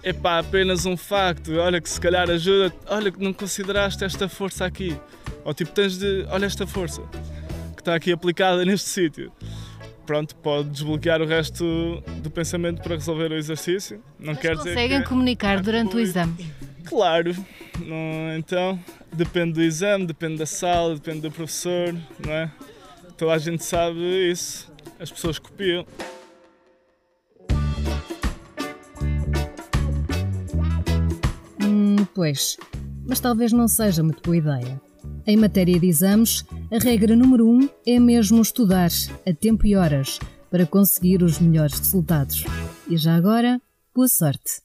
epá, 0.02 0.38
apenas 0.38 0.84
um 0.84 0.98
facto, 0.98 1.52
olha 1.54 1.80
que 1.80 1.88
se 1.88 2.00
calhar 2.00 2.28
ajuda, 2.28 2.74
olha 2.86 3.10
que 3.10 3.22
não 3.22 3.32
consideraste 3.32 4.04
esta 4.04 4.28
força 4.28 4.66
aqui. 4.66 4.98
Ou 5.44 5.54
tipo, 5.54 5.72
tens 5.72 5.98
de, 5.98 6.26
olha 6.30 6.44
esta 6.44 6.66
força 6.66 7.02
que 7.78 7.82
está 7.82 7.94
aqui 7.94 8.10
aplicada 8.10 8.64
neste 8.64 8.88
sítio. 8.88 9.32
Pronto, 10.04 10.34
pode 10.36 10.70
desbloquear 10.70 11.22
o 11.22 11.26
resto 11.26 12.02
do 12.22 12.30
pensamento 12.30 12.82
para 12.82 12.96
resolver 12.96 13.30
o 13.30 13.36
exercício. 13.36 14.02
Não 14.18 14.32
Mas 14.32 14.38
quer 14.40 14.56
dizer 14.56 14.70
conseguem 14.70 15.02
que 15.02 15.08
comunicar 15.08 15.62
durante 15.62 15.94
o 15.94 16.00
exame? 16.00 16.52
Claro, 16.84 17.36
não, 17.78 18.36
então 18.36 18.78
depende 19.12 19.52
do 19.52 19.62
exame, 19.62 20.06
depende 20.06 20.38
da 20.38 20.46
sala, 20.46 20.94
depende 20.94 21.20
do 21.20 21.30
professor, 21.30 21.94
não 22.24 22.32
é? 22.32 22.50
Toda 23.16 23.32
a 23.32 23.38
gente 23.38 23.62
sabe 23.62 23.98
isso, 24.30 24.72
as 24.98 25.10
pessoas 25.10 25.38
copiam. 25.38 25.86
Hum, 31.62 31.96
pois, 32.12 32.56
mas 33.06 33.20
talvez 33.20 33.52
não 33.52 33.68
seja 33.68 34.02
muito 34.02 34.22
boa 34.22 34.36
ideia. 34.36 34.80
Em 35.26 35.36
matéria 35.36 35.78
de 35.78 35.86
exames, 35.86 36.44
a 36.70 36.78
regra 36.78 37.16
número 37.16 37.48
um 37.48 37.66
é 37.86 37.98
mesmo 37.98 38.42
estudar 38.42 38.90
a 39.26 39.32
tempo 39.32 39.66
e 39.66 39.74
horas 39.74 40.18
para 40.50 40.66
conseguir 40.66 41.22
os 41.22 41.38
melhores 41.38 41.78
resultados. 41.78 42.44
E 42.86 42.96
já 42.96 43.14
agora, 43.14 43.60
boa 43.94 44.08
sorte! 44.08 44.60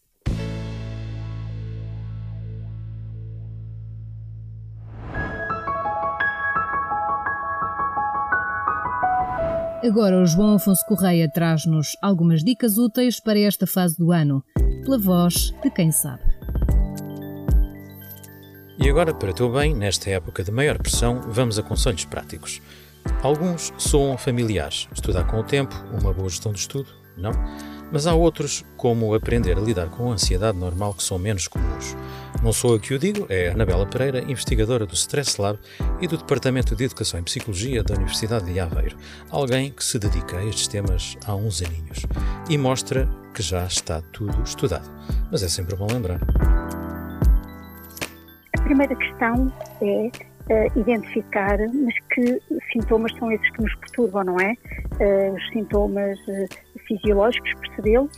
Agora 9.81 10.21
o 10.21 10.25
João 10.25 10.55
Afonso 10.55 10.85
Correia 10.85 11.29
traz-nos 11.29 11.89
algumas 12.01 12.41
dicas 12.41 12.77
úteis 12.77 13.19
para 13.19 13.39
esta 13.39 13.67
fase 13.67 13.97
do 13.97 14.13
ano, 14.13 14.43
pela 14.83 14.97
voz 14.97 15.53
de 15.61 15.69
quem 15.69 15.91
sabe. 15.91 16.32
E 18.83 18.89
agora, 18.89 19.13
para 19.13 19.31
teu 19.31 19.49
bem, 19.49 19.73
nesta 19.73 20.09
época 20.09 20.43
de 20.43 20.51
maior 20.51 20.77
pressão, 20.77 21.21
vamos 21.29 21.57
a 21.57 21.63
conselhos 21.63 22.03
práticos. 22.03 22.61
Alguns 23.21 23.71
soam 23.77 24.17
familiares, 24.17 24.89
estudar 24.93 25.23
com 25.23 25.39
o 25.39 25.43
tempo, 25.43 25.73
uma 25.97 26.11
boa 26.11 26.27
gestão 26.27 26.51
de 26.51 26.59
estudo, 26.59 26.89
não? 27.15 27.31
Mas 27.93 28.07
há 28.07 28.13
outros, 28.13 28.65
como 28.75 29.13
aprender 29.13 29.57
a 29.57 29.61
lidar 29.61 29.87
com 29.87 30.11
a 30.11 30.15
ansiedade 30.15 30.57
normal, 30.57 30.93
que 30.93 31.01
são 31.01 31.17
menos 31.17 31.47
comuns. 31.47 31.95
Não 32.43 32.51
sou 32.51 32.73
eu 32.73 32.79
que 32.79 32.93
o 32.93 32.99
digo, 32.99 33.25
é 33.29 33.51
Anabela 33.51 33.85
Pereira, 33.85 34.19
investigadora 34.29 34.85
do 34.85 34.95
Stress 34.95 35.39
Lab 35.39 35.57
e 36.01 36.07
do 36.07 36.17
Departamento 36.17 36.75
de 36.75 36.83
Educação 36.83 37.21
e 37.21 37.23
Psicologia 37.23 37.83
da 37.83 37.95
Universidade 37.95 38.51
de 38.51 38.59
Aveiro. 38.59 38.97
Alguém 39.29 39.71
que 39.71 39.85
se 39.85 39.97
dedica 39.97 40.39
a 40.39 40.45
estes 40.45 40.67
temas 40.67 41.15
há 41.25 41.33
uns 41.33 41.61
aninhos 41.61 41.99
e 42.49 42.57
mostra 42.57 43.07
que 43.33 43.41
já 43.41 43.65
está 43.65 44.01
tudo 44.11 44.43
estudado. 44.43 44.91
Mas 45.31 45.41
é 45.41 45.47
sempre 45.47 45.73
bom 45.77 45.87
lembrar. 45.89 46.19
Primeira 48.73 48.95
questão 48.95 49.53
é 49.83 50.09
uh, 50.49 50.79
identificar, 50.79 51.59
mas 51.59 51.93
que 52.11 52.41
sintomas 52.71 53.15
são 53.19 53.31
esses 53.31 53.47
que 53.51 53.61
nos 53.61 53.75
perturbam, 53.75 54.23
não 54.23 54.39
é? 54.39 54.55
Uh, 54.99 55.35
os 55.35 55.49
sintomas 55.49 56.17
uh, 56.21 56.79
fisiológicos, 56.87 57.53
percebê-los, 57.59 58.11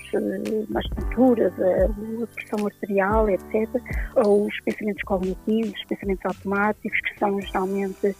mais 0.69 0.87
temperaturas, 0.87 1.51
a 1.59 2.27
pressão 2.35 2.65
arterial, 2.65 3.29
etc. 3.29 3.69
Ou 4.15 4.47
os 4.47 4.57
pensamentos 4.61 5.03
cognitivos, 5.03 5.73
os 5.73 5.85
pensamentos 5.87 6.25
automáticos, 6.25 7.01
que 7.01 7.19
são 7.19 7.41
geralmente 7.41 8.15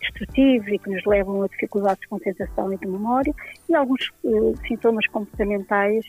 destrutivos 0.00 0.68
e 0.68 0.78
que 0.78 0.90
nos 0.90 1.04
levam 1.04 1.42
a 1.42 1.46
dificuldades 1.46 2.00
de 2.00 2.08
concentração 2.08 2.72
e 2.72 2.76
de 2.78 2.86
memória, 2.86 3.34
e 3.68 3.74
alguns 3.74 4.10
sintomas 4.66 5.06
comportamentais, 5.08 6.04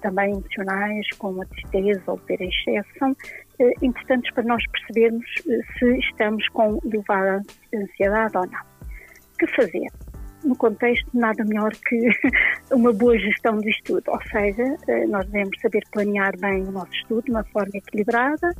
também 0.00 0.32
emocionais, 0.32 1.06
como 1.18 1.42
a 1.42 1.46
tristeza 1.46 2.02
ou 2.06 2.18
ter 2.20 2.40
excesso, 2.40 2.88
são 2.98 3.14
eh, 3.58 3.72
importantes 3.80 4.32
para 4.34 4.44
nós 4.44 4.62
percebermos 4.70 5.24
eh, 5.48 5.60
se 5.78 5.98
estamos 5.98 6.46
com 6.50 6.78
elevada 6.84 7.42
ansiedade 7.74 8.36
ou 8.36 8.46
não. 8.46 8.60
O 8.60 9.38
que 9.38 9.46
fazer? 9.48 9.86
No 10.44 10.54
contexto, 10.56 11.08
nada 11.14 11.42
melhor 11.44 11.72
que 11.72 12.08
uma 12.70 12.92
boa 12.92 13.18
gestão 13.18 13.56
do 13.56 13.68
estudo, 13.68 14.04
ou 14.08 14.20
seja, 14.30 14.76
eh, 14.88 15.06
nós 15.06 15.24
devemos 15.26 15.58
saber 15.60 15.82
planear 15.90 16.38
bem 16.38 16.64
o 16.64 16.70
nosso 16.70 16.92
estudo 16.92 17.24
de 17.24 17.30
uma 17.30 17.44
forma 17.44 17.70
equilibrada. 17.74 18.50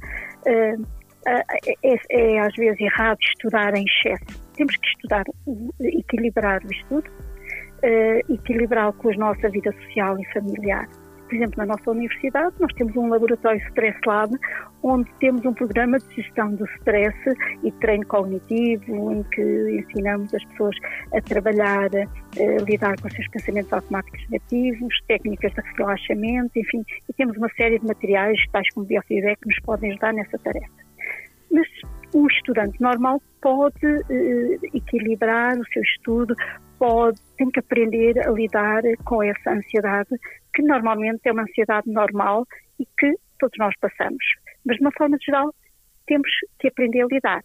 É, 1.27 1.97
é 2.11 2.39
às 2.41 2.55
vezes 2.55 2.81
errado 2.81 3.19
estudar 3.21 3.75
em 3.77 3.85
excesso. 3.85 4.47
Temos 4.55 4.77
que 4.77 4.87
estudar, 4.87 5.25
equilibrar 5.83 6.63
o 6.65 6.73
estudo, 6.73 7.11
equilibrá-lo 8.29 8.93
com 8.95 9.11
a 9.11 9.17
nossa 9.17 9.49
vida 9.49 9.73
social 9.83 10.19
e 10.19 10.25
familiar 10.33 10.89
por 11.27 11.35
exemplo, 11.35 11.55
na 11.59 11.67
nossa 11.67 11.91
universidade, 11.91 12.55
nós 12.61 12.73
temos 12.75 12.97
um 12.97 13.09
laboratório 13.09 13.61
Stress 13.69 13.99
Lab, 14.07 14.33
onde 14.83 15.11
temos 15.19 15.45
um 15.45 15.53
programa 15.53 15.99
de 15.99 16.15
gestão 16.15 16.55
do 16.55 16.65
stress 16.77 17.17
e 17.65 17.73
treino 17.73 18.07
cognitivo, 18.07 19.13
em 19.13 19.23
que 19.25 19.43
ensinamos 19.81 20.33
as 20.33 20.45
pessoas 20.45 20.77
a 21.13 21.21
trabalhar, 21.21 21.91
a 21.95 22.63
lidar 22.63 22.95
com 23.01 23.09
os 23.09 23.15
seus 23.15 23.29
pensamentos 23.29 23.73
automáticos 23.73 24.25
negativos, 24.31 24.95
técnicas 25.09 25.53
de 25.53 25.63
relaxamento, 25.77 26.59
enfim, 26.59 26.85
e 27.09 27.13
temos 27.15 27.37
uma 27.37 27.49
série 27.57 27.79
de 27.79 27.87
materiais, 27.87 28.39
tais 28.53 28.69
como 28.73 28.87
biofeedback, 28.87 29.41
que 29.41 29.49
nos 29.49 29.61
podem 29.61 29.91
ajudar 29.91 30.13
nessa 30.13 30.39
tarefa. 30.39 30.86
Mas 31.57 31.67
o 32.15 32.27
estudante 32.27 32.79
normal 32.81 33.21
pode 33.41 33.87
eh, 33.87 34.59
equilibrar 34.75 35.59
o 35.59 35.65
seu 35.73 35.83
estudo, 35.83 36.35
pode, 36.79 37.19
tem 37.39 37.51
que 37.51 37.61
aprender 37.61 38.19
a 38.19 38.31
lidar 38.31 38.83
com 39.07 39.23
essa 39.23 39.53
ansiedade, 39.53 40.11
que 40.55 40.63
normalmente 40.63 41.21
é 41.25 41.33
uma 41.33 41.45
ansiedade 41.45 41.91
normal 41.91 42.45
e 42.79 42.85
que 42.99 43.15
todos 43.39 43.57
nós 43.59 43.75
passamos. 43.81 44.23
Mas 44.67 44.77
de 44.77 44.83
uma 44.83 44.93
forma 44.93 45.17
geral, 45.25 45.51
temos 46.07 46.29
que 46.59 46.69
aprender 46.69 47.03
a 47.03 47.07
lidar. 47.07 47.43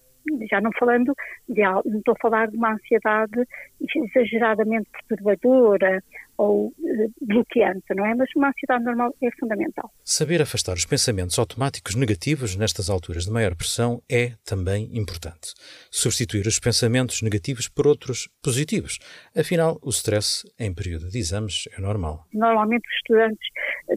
Já 0.49 0.61
não 0.61 0.71
falando 0.77 1.13
de, 1.47 1.61
não 1.61 1.99
estou 1.99 2.13
a 2.13 2.21
falar 2.21 2.47
de 2.47 2.57
uma 2.57 2.73
ansiedade 2.73 3.47
exageradamente 3.95 4.89
perturbadora 5.07 6.03
ou 6.37 6.73
eh, 6.83 7.07
bloqueante, 7.21 7.93
não 7.95 8.05
é? 8.05 8.15
Mas 8.15 8.29
uma 8.35 8.49
ansiedade 8.49 8.83
normal 8.83 9.13
é 9.21 9.29
fundamental. 9.39 9.91
Saber 10.03 10.41
afastar 10.41 10.73
os 10.73 10.85
pensamentos 10.85 11.37
automáticos 11.37 11.95
negativos 11.95 12.55
nestas 12.55 12.89
alturas 12.89 13.25
de 13.25 13.31
maior 13.31 13.55
pressão 13.55 14.01
é 14.09 14.31
também 14.43 14.89
importante. 14.97 15.53
Substituir 15.91 16.47
os 16.47 16.59
pensamentos 16.59 17.21
negativos 17.21 17.67
por 17.67 17.85
outros 17.85 18.27
positivos. 18.41 18.97
Afinal, 19.37 19.77
o 19.83 19.89
stress 19.89 20.43
em 20.59 20.73
período 20.73 21.09
de 21.09 21.19
exames 21.19 21.67
é 21.77 21.81
normal. 21.81 22.25
Normalmente 22.33 22.87
os 22.87 22.95
estudantes 22.95 23.47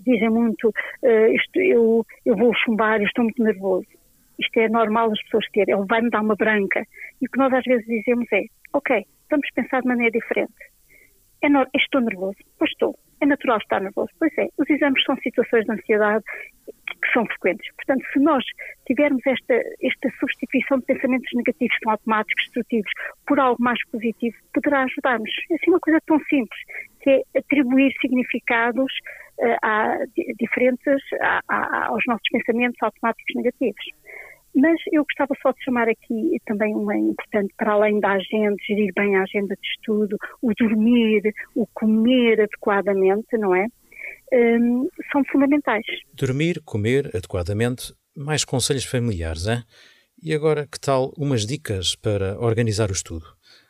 dizem 0.04 0.28
muito: 0.28 0.68
uh, 0.68 1.26
isto, 1.34 1.60
eu, 1.60 2.04
eu 2.26 2.36
vou 2.36 2.52
chumbar, 2.64 3.00
eu 3.00 3.06
estou 3.06 3.24
muito 3.24 3.42
nervoso. 3.42 3.86
Isto 4.38 4.58
é 4.60 4.68
normal 4.68 5.10
as 5.12 5.22
pessoas 5.24 5.46
terem, 5.52 5.74
ele 5.74 5.86
vai-me 5.86 6.10
dar 6.10 6.22
uma 6.22 6.36
branca. 6.36 6.84
E 7.20 7.26
o 7.26 7.30
que 7.30 7.38
nós 7.38 7.52
às 7.52 7.64
vezes 7.64 7.86
dizemos 7.86 8.26
é: 8.32 8.42
ok, 8.72 9.04
vamos 9.30 9.48
pensar 9.54 9.80
de 9.82 9.88
maneira 9.88 10.10
diferente 10.10 10.74
é 11.44 11.48
no... 11.48 11.66
Estou 11.74 12.00
nervoso? 12.00 12.38
Pois 12.58 12.70
estou. 12.70 12.98
É 13.20 13.26
natural 13.26 13.58
estar 13.58 13.80
nervoso. 13.80 14.10
Pois 14.18 14.32
é, 14.38 14.48
os 14.58 14.68
exames 14.68 15.02
são 15.04 15.16
situações 15.16 15.64
de 15.64 15.72
ansiedade 15.72 16.24
que 16.66 17.12
são 17.12 17.26
frequentes. 17.26 17.70
Portanto, 17.76 18.04
se 18.12 18.18
nós 18.18 18.44
tivermos 18.86 19.20
esta, 19.26 19.54
esta 19.82 20.08
substituição 20.18 20.78
de 20.78 20.86
pensamentos 20.86 21.30
negativos, 21.34 21.76
que 21.76 21.84
são 21.84 21.92
automáticos, 21.92 22.44
destrutivos, 22.44 22.90
por 23.26 23.38
algo 23.38 23.62
mais 23.62 23.78
positivo, 23.90 24.36
poderá 24.54 24.84
ajudar-nos. 24.84 25.30
É 25.50 25.54
assim 25.54 25.70
uma 25.70 25.80
coisa 25.80 26.00
tão 26.06 26.18
simples, 26.20 26.60
que 27.02 27.10
é 27.10 27.38
atribuir 27.38 27.92
significados 28.00 28.92
uh, 29.38 29.56
a, 29.62 29.98
diferentes 30.38 31.02
a, 31.20 31.40
a, 31.48 31.86
aos 31.88 32.02
nossos 32.06 32.28
pensamentos 32.32 32.78
automáticos 32.82 33.34
negativos. 33.34 33.84
Mas 34.54 34.80
eu 34.92 35.04
gostava 35.04 35.34
só 35.42 35.50
de 35.50 35.64
chamar 35.64 35.88
aqui 35.88 36.38
também 36.46 36.74
uma 36.74 36.96
importante, 36.96 37.52
para 37.56 37.72
além 37.72 37.98
da 37.98 38.12
agenda, 38.12 38.54
gerir 38.66 38.92
bem 38.94 39.16
a 39.16 39.22
agenda 39.22 39.56
de 39.56 39.68
estudo, 39.68 40.16
o 40.40 40.52
dormir, 40.54 41.22
o 41.54 41.66
comer 41.74 42.40
adequadamente, 42.40 43.36
não 43.36 43.54
é? 43.54 43.66
Um, 44.32 44.88
são 45.12 45.22
fundamentais. 45.30 45.84
Dormir, 46.12 46.60
comer 46.64 47.10
adequadamente, 47.14 47.92
mais 48.16 48.44
conselhos 48.44 48.84
familiares, 48.84 49.46
hein? 49.46 49.64
E 50.22 50.32
agora, 50.32 50.66
que 50.66 50.80
tal 50.80 51.12
umas 51.18 51.44
dicas 51.44 51.96
para 51.96 52.38
organizar 52.38 52.88
o 52.90 52.94
estudo? 52.94 53.26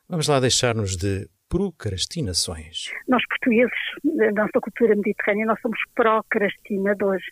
Vamos 0.08 0.28
lá 0.28 0.38
deixar-nos 0.38 0.96
de 0.96 1.28
procrastinações. 1.54 2.90
Nós 3.06 3.22
portugueses, 3.28 3.78
da 4.02 4.32
nossa 4.32 4.60
cultura 4.60 4.96
mediterrânea, 4.96 5.46
nós 5.46 5.60
somos 5.60 5.78
procrastinadores 5.94 7.24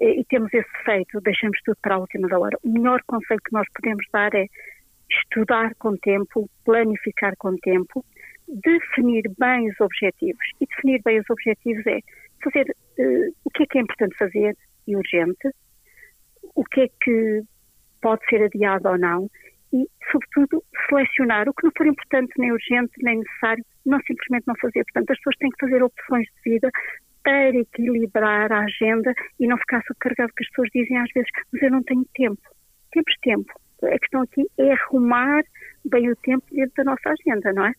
e 0.00 0.24
temos 0.28 0.52
esse 0.52 0.68
defeito, 0.78 1.20
deixamos 1.20 1.60
tudo 1.64 1.78
para 1.80 1.94
a 1.94 1.98
última 1.98 2.26
da 2.26 2.40
hora. 2.40 2.58
O 2.64 2.68
melhor 2.68 3.00
conselho 3.06 3.40
que 3.44 3.52
nós 3.52 3.68
podemos 3.72 4.04
dar 4.12 4.34
é 4.34 4.46
estudar 5.08 5.76
com 5.76 5.96
tempo, 5.98 6.50
planificar 6.64 7.34
com 7.38 7.56
tempo, 7.58 8.04
definir 8.48 9.30
bem 9.38 9.70
os 9.70 9.80
objetivos. 9.80 10.44
E 10.60 10.66
definir 10.66 11.00
bem 11.04 11.20
os 11.20 11.30
objetivos 11.30 11.86
é 11.86 12.00
fazer 12.42 12.74
uh, 12.98 13.34
o 13.44 13.50
que 13.50 13.62
é 13.62 13.66
que 13.66 13.78
é 13.78 13.82
importante 13.82 14.16
fazer 14.18 14.56
e 14.88 14.96
urgente, 14.96 15.50
o 16.52 16.64
que 16.64 16.80
é 16.80 16.88
que 17.00 17.42
pode 18.02 18.26
ser 18.28 18.42
adiado 18.42 18.88
ou 18.88 18.98
não 18.98 19.30
e, 19.72 19.86
sobretudo, 20.10 20.62
selecionar 20.88 21.48
o 21.48 21.54
que 21.54 21.64
não 21.64 21.72
for 21.76 21.86
importante, 21.86 22.32
nem 22.38 22.52
urgente, 22.52 22.92
nem 23.02 23.18
necessário, 23.18 23.64
não 23.84 23.98
simplesmente 24.00 24.46
não 24.46 24.54
fazer. 24.56 24.84
Portanto, 24.84 25.10
as 25.10 25.18
pessoas 25.18 25.36
têm 25.36 25.50
que 25.50 25.66
fazer 25.66 25.82
opções 25.82 26.26
de 26.26 26.50
vida 26.50 26.70
para 27.22 27.56
equilibrar 27.56 28.50
a 28.52 28.60
agenda 28.60 29.12
e 29.38 29.46
não 29.46 29.58
ficar 29.58 29.82
subcarregado, 29.86 30.30
porque 30.30 30.44
as 30.44 30.50
pessoas 30.50 30.68
dizem 30.74 30.96
às 30.98 31.10
vezes, 31.12 31.28
mas 31.52 31.62
eu 31.62 31.70
não 31.70 31.82
tenho 31.82 32.06
tempo. 32.14 32.40
Temos 32.92 33.14
tempo. 33.22 33.52
A 33.82 33.98
questão 33.98 34.22
aqui 34.22 34.46
é 34.58 34.72
arrumar 34.72 35.42
bem 35.84 36.10
o 36.10 36.16
tempo 36.16 36.44
dentro 36.50 36.72
da 36.76 36.84
nossa 36.84 37.10
agenda, 37.10 37.52
não 37.52 37.66
é? 37.66 37.72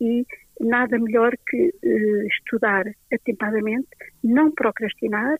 E 0.00 0.24
nada 0.60 0.98
melhor 0.98 1.32
que 1.48 1.68
uh, 1.68 2.26
estudar 2.28 2.84
atempadamente, 3.12 3.88
não 4.22 4.50
procrastinar 4.52 5.36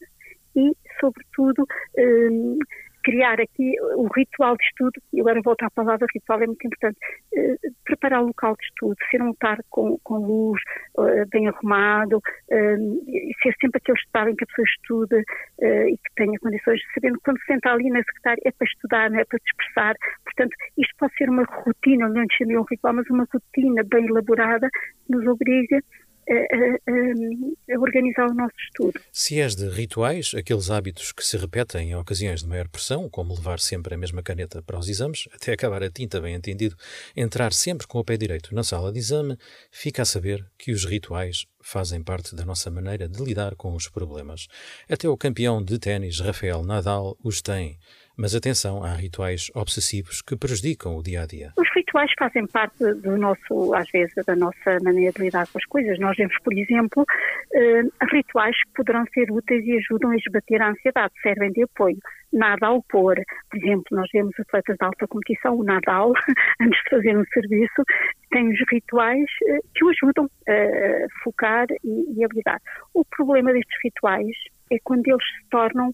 e, 0.56 0.72
sobretudo, 1.00 1.62
uh, 1.62 2.58
criar 3.04 3.40
aqui 3.40 3.74
o 3.96 4.08
ritual 4.08 4.56
de 4.56 4.64
estudo, 4.64 5.00
e 5.12 5.20
agora 5.20 5.40
volto 5.44 5.62
à 5.62 5.70
palavra 5.70 6.06
ritual, 6.12 6.42
é 6.42 6.46
muito 6.46 6.66
importante, 6.66 6.96
uh, 7.36 7.74
preparar 7.84 8.22
o 8.22 8.26
local 8.28 8.56
de 8.56 8.64
estudo, 8.64 8.96
ser 9.10 9.22
um 9.22 9.28
lugar 9.28 9.58
com, 9.70 9.98
com 10.02 10.16
luz, 10.16 10.60
uh, 10.98 11.28
bem 11.30 11.46
arrumado, 11.46 12.16
uh, 12.16 13.34
ser 13.42 13.54
sempre 13.60 13.78
aquele 13.78 13.98
estado 13.98 14.30
em 14.30 14.34
que 14.34 14.44
a 14.44 14.46
pessoa 14.46 14.66
estuda 14.66 15.22
e 15.60 15.96
que 15.96 16.14
tenha 16.16 16.38
condições, 16.40 16.80
sabendo 16.94 17.16
que 17.16 17.24
quando 17.24 17.38
se 17.40 17.46
senta 17.46 17.70
ali 17.70 17.88
na 17.90 18.02
secretária 18.02 18.40
é 18.44 18.52
para 18.52 18.66
estudar, 18.66 19.10
não 19.10 19.20
é 19.20 19.24
para 19.24 19.38
dispersar. 19.38 19.94
Portanto, 20.24 20.54
isto 20.78 20.94
pode 20.98 21.14
ser 21.16 21.28
uma 21.28 21.44
rotina, 21.44 22.08
não 22.08 22.22
lhe 22.22 22.36
chamei 22.36 22.56
um 22.56 22.64
ritual, 22.68 22.94
mas 22.94 23.08
uma 23.10 23.26
rotina 23.32 23.82
bem 23.84 24.06
elaborada 24.06 24.68
que 24.70 25.12
nos 25.12 25.26
obriga 25.26 25.80
a, 26.28 27.74
a, 27.74 27.78
organizar 27.78 28.26
o 28.26 28.34
nosso 28.34 28.54
estudo. 28.66 29.00
Se 29.12 29.40
és 29.40 29.54
de 29.54 29.68
rituais, 29.68 30.32
aqueles 30.36 30.70
hábitos 30.70 31.12
que 31.12 31.24
se 31.24 31.36
repetem 31.36 31.90
em 31.90 31.96
ocasiões 31.96 32.42
de 32.42 32.48
maior 32.48 32.68
pressão, 32.68 33.08
como 33.08 33.34
levar 33.34 33.58
sempre 33.58 33.94
a 33.94 33.98
mesma 33.98 34.22
caneta 34.22 34.62
para 34.62 34.78
os 34.78 34.88
exames, 34.88 35.28
até 35.34 35.52
acabar 35.52 35.82
a 35.82 35.90
tinta, 35.90 36.20
bem 36.20 36.34
entendido, 36.34 36.76
entrar 37.16 37.52
sempre 37.52 37.86
com 37.86 37.98
o 37.98 38.04
pé 38.04 38.16
direito 38.16 38.54
na 38.54 38.62
sala 38.62 38.92
de 38.92 38.98
exame, 38.98 39.36
fica 39.70 40.02
a 40.02 40.06
saber 40.06 40.44
que 40.58 40.72
os 40.72 40.84
rituais 40.84 41.46
fazem 41.64 42.02
parte 42.02 42.36
da 42.36 42.44
nossa 42.44 42.70
maneira 42.70 43.08
de 43.08 43.22
lidar 43.22 43.54
com 43.56 43.74
os 43.74 43.88
problemas. 43.88 44.46
Até 44.88 45.08
o 45.08 45.16
campeão 45.16 45.64
de 45.64 45.78
ténis 45.78 46.20
Rafael 46.20 46.62
Nadal 46.62 47.16
os 47.24 47.40
tem. 47.40 47.78
Mas 48.16 48.32
atenção, 48.32 48.84
há 48.84 48.94
rituais 48.94 49.50
obsessivos 49.56 50.22
que 50.22 50.36
prejudicam 50.36 50.96
o 50.96 51.02
dia 51.02 51.22
a 51.22 51.26
dia. 51.26 51.52
Os 51.58 51.68
rituais 51.74 52.12
fazem 52.16 52.46
parte 52.46 52.78
do 52.78 53.18
nosso, 53.18 53.74
às 53.74 53.90
vezes, 53.90 54.14
da 54.24 54.36
nossa 54.36 54.78
maneira 54.84 55.12
de 55.12 55.20
lidar 55.20 55.48
com 55.48 55.58
as 55.58 55.64
coisas. 55.64 55.98
Nós 55.98 56.16
vemos, 56.16 56.36
por 56.44 56.52
exemplo, 56.56 57.02
uh, 57.02 58.06
rituais 58.12 58.56
que 58.56 58.72
poderão 58.76 59.04
ser 59.12 59.32
úteis 59.32 59.66
e 59.66 59.76
ajudam 59.78 60.10
a 60.10 60.16
esbater 60.16 60.62
a 60.62 60.70
ansiedade, 60.70 61.12
servem 61.22 61.50
de 61.50 61.64
apoio. 61.64 61.98
Nada 62.32 62.68
ao 62.68 62.82
pôr. 62.84 63.16
Por 63.50 63.58
exemplo, 63.58 63.84
nós 63.90 64.08
vemos 64.12 64.32
atletas 64.38 64.76
de 64.76 64.84
alta 64.84 65.08
competição, 65.08 65.56
o 65.56 65.64
Nadal, 65.64 66.12
antes 66.62 66.80
de 66.84 66.90
fazer 66.90 67.18
um 67.18 67.24
serviço, 67.32 67.82
tem 68.30 68.48
os 68.48 68.60
rituais 68.70 69.26
uh, 69.48 69.60
que 69.74 69.84
o 69.84 69.88
ajudam 69.88 70.30
a 70.48 71.06
focar 71.24 71.66
e, 71.82 72.16
e 72.16 72.24
a 72.24 72.28
lidar. 72.32 72.60
O 72.94 73.04
problema 73.04 73.52
destes 73.52 73.76
rituais 73.82 74.36
é 74.70 74.76
quando 74.84 75.08
eles 75.08 75.24
se 75.24 75.48
tornam 75.50 75.92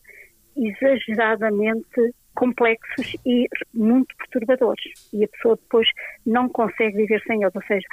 exageradamente 0.61 2.15
complexos 2.35 3.17
e 3.27 3.49
muito 3.75 4.15
perturbadores. 4.17 5.11
E 5.13 5.25
a 5.25 5.29
pessoa 5.29 5.57
depois 5.57 5.89
não 6.25 6.49
consegue 6.49 6.97
viver 6.97 7.23
sem 7.27 7.43
eles, 7.43 7.55
ou 7.55 7.63
seja, 7.63 7.87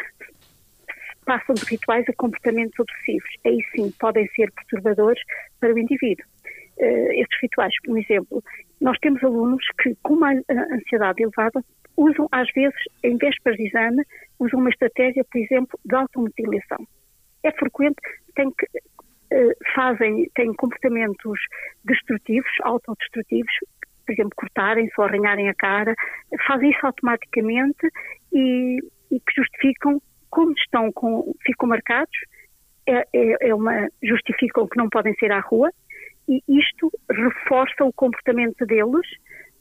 passam 1.25 1.56
de 1.56 1.65
rituais 1.65 2.06
a 2.08 2.13
comportamentos 2.13 2.80
obsessivos. 2.80 3.30
Aí 3.45 3.60
sim 3.75 3.91
podem 3.99 4.27
ser 4.30 4.51
perturbadores 4.51 5.21
para 5.60 5.73
o 5.73 5.80
indivíduo. 5.80 6.25
Uh, 6.77 7.12
estes 7.13 7.39
rituais, 7.41 7.73
por 7.84 7.97
exemplo, 7.97 8.43
nós 8.80 8.97
temos 8.99 9.23
alunos 9.23 9.65
que, 9.82 9.95
com 10.03 10.13
uma 10.13 10.32
ansiedade 10.71 11.23
elevada, 11.23 11.63
usam, 11.97 12.27
às 12.32 12.49
vezes, 12.53 12.80
em 13.03 13.17
vésperas 13.17 13.58
de 13.58 13.67
exame, 13.67 14.03
usam 14.39 14.60
uma 14.60 14.69
estratégia, 14.69 15.25
por 15.25 15.41
exemplo, 15.41 15.80
de 15.84 15.95
automutilação. 15.95 16.88
É 17.43 17.51
frequente, 17.51 17.97
tem 18.36 18.51
que 18.51 18.65
eh, 18.75 18.82
fazem, 19.75 20.29
têm 20.35 20.53
comportamentos 20.53 21.39
destrutivos, 21.83 22.49
autodestrutivos, 22.61 23.51
por 24.05 24.13
exemplo, 24.13 24.31
cortarem-se 24.35 24.93
ou 24.97 25.05
arranharem 25.05 25.49
a 25.49 25.53
cara, 25.53 25.93
fazem 26.47 26.71
isso 26.71 26.85
automaticamente 26.85 27.89
e, 28.33 28.79
e 29.11 29.19
que 29.19 29.33
justificam 29.35 30.01
como 30.29 30.53
estão 30.53 30.91
com, 30.91 31.33
ficam 31.45 31.67
marcados, 31.67 32.17
é, 32.87 33.05
é, 33.13 33.49
é, 33.49 33.55
uma, 33.55 33.89
justificam 34.01 34.67
que 34.67 34.77
não 34.77 34.89
podem 34.89 35.13
ser 35.15 35.31
à 35.31 35.39
rua 35.39 35.69
e 36.29 36.41
isto 36.47 36.91
reforça 37.09 37.83
o 37.83 37.93
comportamento 37.93 38.65
deles 38.65 39.07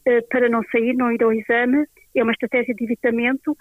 eh, 0.05 0.21
para 0.29 0.49
não 0.49 0.61
sair, 0.71 0.93
não 0.93 1.11
ir 1.11 1.23
ao 1.23 1.33
exame, 1.33 1.85
é 2.15 2.23
uma 2.23 2.31
estratégia 2.31 2.73
de 2.73 2.83
evitamento, 2.83 3.55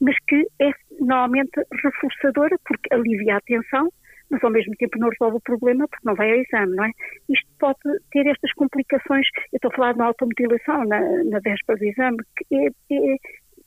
mas 0.00 0.16
que 0.26 0.46
é 0.60 0.70
normalmente 1.00 1.52
reforçadora 1.82 2.56
porque 2.64 2.92
alivia 2.92 3.36
a 3.36 3.40
tensão 3.40 3.88
mas 4.30 4.42
ao 4.42 4.50
mesmo 4.50 4.74
tempo 4.76 4.98
não 4.98 5.08
resolve 5.08 5.36
o 5.36 5.40
problema 5.40 5.86
porque 5.88 6.06
não 6.06 6.14
vai 6.14 6.30
ao 6.30 6.38
exame, 6.38 6.76
não 6.76 6.84
é? 6.84 6.90
Isto 7.28 7.48
pode 7.58 7.78
ter 8.12 8.26
estas 8.26 8.52
complicações, 8.52 9.26
eu 9.52 9.56
estou 9.56 9.70
a 9.70 9.74
falar 9.74 9.92
de 9.92 9.98
uma 9.98 10.06
automutilação 10.06 10.84
na, 10.84 11.00
na 11.24 11.40
véspera 11.40 11.78
do 11.78 11.84
exame, 11.84 12.18
que 12.36 12.54
é, 12.54 12.66
é, 12.66 13.16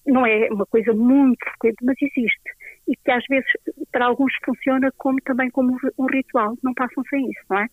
não 0.07 0.25
é 0.25 0.47
uma 0.51 0.65
coisa 0.65 0.93
muito 0.93 1.43
frequente, 1.45 1.77
mas 1.83 1.95
existe. 2.01 2.51
E 2.87 2.95
que 2.95 3.11
às 3.11 3.23
vezes 3.29 3.49
para 3.91 4.05
alguns 4.05 4.33
funciona 4.43 4.91
como 4.97 5.17
também 5.21 5.49
como 5.49 5.77
um 5.97 6.05
ritual, 6.05 6.55
não 6.63 6.73
passam 6.73 7.03
sem 7.09 7.29
isso, 7.29 7.41
não 7.49 7.59
é? 7.59 7.67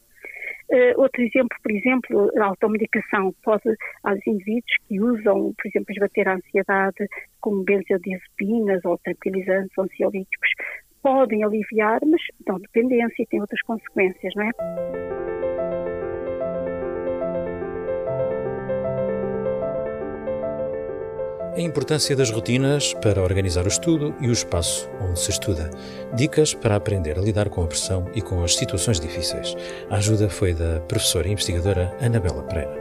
Uh, 0.71 1.01
outro 1.01 1.21
exemplo, 1.23 1.57
por 1.63 1.73
exemplo, 1.73 2.31
a 2.39 2.45
automedicação 2.45 3.35
pode, 3.43 3.75
aos 4.05 4.25
indivíduos 4.27 4.77
que 4.87 5.01
usam, 5.01 5.53
por 5.57 5.67
exemplo, 5.67 5.93
esbater 5.93 6.29
a 6.29 6.35
ansiedade 6.35 7.09
como 7.41 7.65
benzodiazepinas 7.65 8.85
ou 8.85 8.97
tranquilizantes 8.99 9.77
ansiolíticos, 9.77 10.51
podem 11.03 11.45
aliviar, 11.45 12.01
mas 12.07 12.21
dão 12.47 12.59
dependência 12.59 13.23
e 13.23 13.27
têm 13.27 13.41
outras 13.41 13.63
consequências, 13.63 14.33
não 14.35 14.45
é? 14.45 14.51
A 21.57 21.61
importância 21.61 22.17
das 22.17 22.31
rotinas 22.31 22.95
para 22.95 23.21
organizar 23.21 23.65
o 23.65 23.69
estudo 23.69 24.15
e 24.21 24.29
o 24.29 24.33
espaço 24.33 24.89
onde 25.01 25.19
se 25.19 25.31
estuda. 25.31 25.69
Dicas 26.15 26.55
para 26.55 26.77
aprender 26.77 27.19
a 27.19 27.21
lidar 27.21 27.51
com 27.51 27.63
a 27.63 27.67
pressão 27.67 28.07
e 28.15 28.23
com 28.23 28.43
as 28.43 28.57
situações 28.57 28.99
difíceis. 28.99 29.55
A 29.91 29.97
ajuda 29.97 30.31
foi 30.31 30.55
da 30.55 30.81
professora 30.81 31.29
e 31.29 31.33
investigadora 31.33 31.95
Anabela 32.01 32.45
Pereira. 32.45 32.80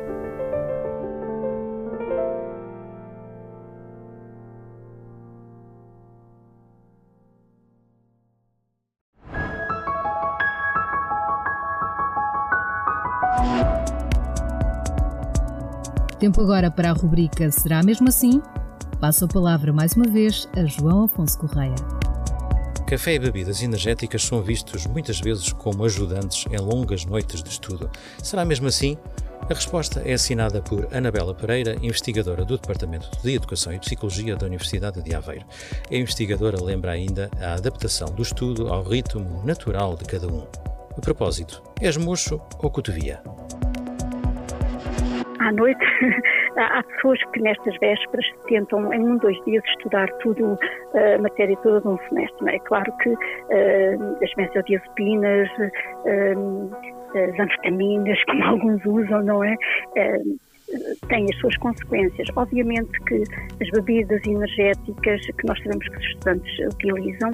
Tempo 16.19 16.41
agora 16.41 16.69
para 16.69 16.89
a 16.89 16.93
rubrica 16.93 17.49
Será 17.49 17.82
mesmo 17.82 18.10
assim? 18.10 18.41
Passo 18.99 19.23
a 19.23 19.27
palavra 19.27 19.71
mais 19.71 19.93
uma 19.93 20.05
vez 20.05 20.49
a 20.53 20.65
João 20.65 21.05
Afonso 21.05 21.39
Correia. 21.39 21.75
Café 22.86 23.13
e 23.13 23.19
bebidas 23.19 23.63
energéticas 23.63 24.23
são 24.23 24.41
vistos 24.41 24.86
muitas 24.86 25.21
vezes 25.21 25.53
como 25.53 25.86
ajudantes 25.86 26.45
em 26.51 26.58
longas 26.58 27.05
noites 27.05 27.41
de 27.41 27.49
estudo. 27.49 27.89
Será 28.21 28.43
mesmo 28.43 28.67
assim? 28.67 28.97
A 29.49 29.53
resposta 29.53 30.01
é 30.01 30.12
assinada 30.12 30.62
por 30.62 30.93
Anabela 30.93 31.34
Pereira, 31.34 31.77
investigadora 31.82 32.43
do 32.43 32.58
Departamento 32.58 33.10
de 33.23 33.36
Educação 33.36 33.71
e 33.71 33.79
Psicologia 33.79 34.36
da 34.36 34.45
Universidade 34.45 35.01
de 35.01 35.15
Aveiro. 35.15 35.45
A 35.89 35.95
investigadora 35.95 36.62
lembra 36.62 36.91
ainda 36.91 37.32
a 37.39 37.53
adaptação 37.53 38.10
do 38.10 38.21
estudo 38.21 38.67
ao 38.67 38.84
ritmo 38.84 39.41
natural 39.45 39.95
de 39.95 40.03
cada 40.03 40.27
um. 40.27 40.45
A 40.97 40.99
propósito, 40.99 41.63
és 41.79 41.95
mocho 41.95 42.41
ou 42.62 42.69
cotovia? 42.69 43.21
À 45.49 45.51
noite, 45.51 45.79
há 46.57 46.83
pessoas 46.83 47.19
que 47.33 47.41
nestas 47.41 47.75
vésperas 47.79 48.25
tentam 48.47 48.93
em 48.93 48.99
um, 48.99 49.17
dois 49.17 49.35
dias 49.45 49.63
estudar 49.65 50.07
tudo, 50.19 50.59
a 50.93 51.19
matéria 51.19 51.57
toda 51.63 51.81
de 51.81 51.88
um 51.88 51.97
semestre. 52.07 52.55
É? 52.55 52.59
claro 52.59 52.91
que 52.97 53.09
uh, 53.09 54.23
as 54.23 54.31
benzodiazepinas, 54.35 55.49
uh, 55.57 56.71
as 57.15 57.39
anfetaminas, 57.39 58.23
como 58.29 58.43
alguns 58.43 58.85
usam, 58.85 59.23
não 59.23 59.43
é? 59.43 59.55
Uh, 59.97 60.38
têm 61.07 61.25
as 61.25 61.39
suas 61.39 61.57
consequências. 61.57 62.27
Obviamente 62.35 62.91
que 63.07 63.23
as 63.59 63.71
bebidas 63.71 64.21
energéticas 64.27 65.19
que 65.25 65.47
nós 65.47 65.57
sabemos 65.63 65.88
que 65.88 65.97
os 65.97 66.05
estudantes 66.05 66.59
utilizam 66.75 67.31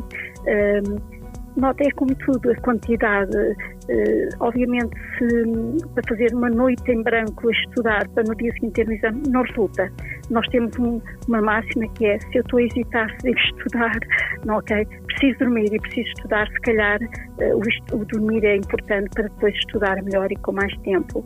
Nota 1.58 1.84
é 1.84 1.92
como 1.92 2.14
tudo, 2.16 2.52
a 2.52 2.56
quantidade. 2.56 3.36
Uh, 3.38 4.30
obviamente, 4.40 4.92
se, 5.18 5.86
para 5.94 6.04
fazer 6.08 6.34
uma 6.34 6.50
noite 6.50 6.92
em 6.92 7.02
branco 7.02 7.48
a 7.48 7.52
estudar 7.52 8.08
para 8.10 8.24
no 8.24 8.36
dia 8.36 8.52
seguinte 8.54 8.74
ter 8.74 8.90
um 8.90 8.92
exame, 8.92 9.24
não 9.30 9.42
resulta. 9.44 9.92
Nós 10.30 10.46
temos 10.50 10.78
um, 10.78 11.02
uma 11.28 11.42
máxima 11.42 11.88
que 11.94 12.06
é: 12.06 12.20
se 12.20 12.36
eu 12.36 12.42
estou 12.42 12.60
a 12.60 12.64
hesitar 12.64 13.10
se 13.22 13.24
devo 13.24 13.40
estudar, 13.40 14.00
não, 14.46 14.58
ok? 14.58 14.86
Preciso 15.08 15.40
dormir 15.40 15.74
e 15.74 15.80
preciso 15.80 16.08
estudar, 16.10 16.48
se 16.48 16.60
calhar 16.62 17.00
uh, 17.02 17.94
o, 17.94 17.96
o, 17.96 18.06
dormir 18.06 18.44
é 18.44 18.58
importante 18.58 19.10
para 19.14 19.24
depois 19.24 19.56
estudar 19.56 20.02
melhor 20.04 20.32
e 20.32 20.36
com 20.38 20.52
mais 20.52 20.76
tempo. 20.80 21.24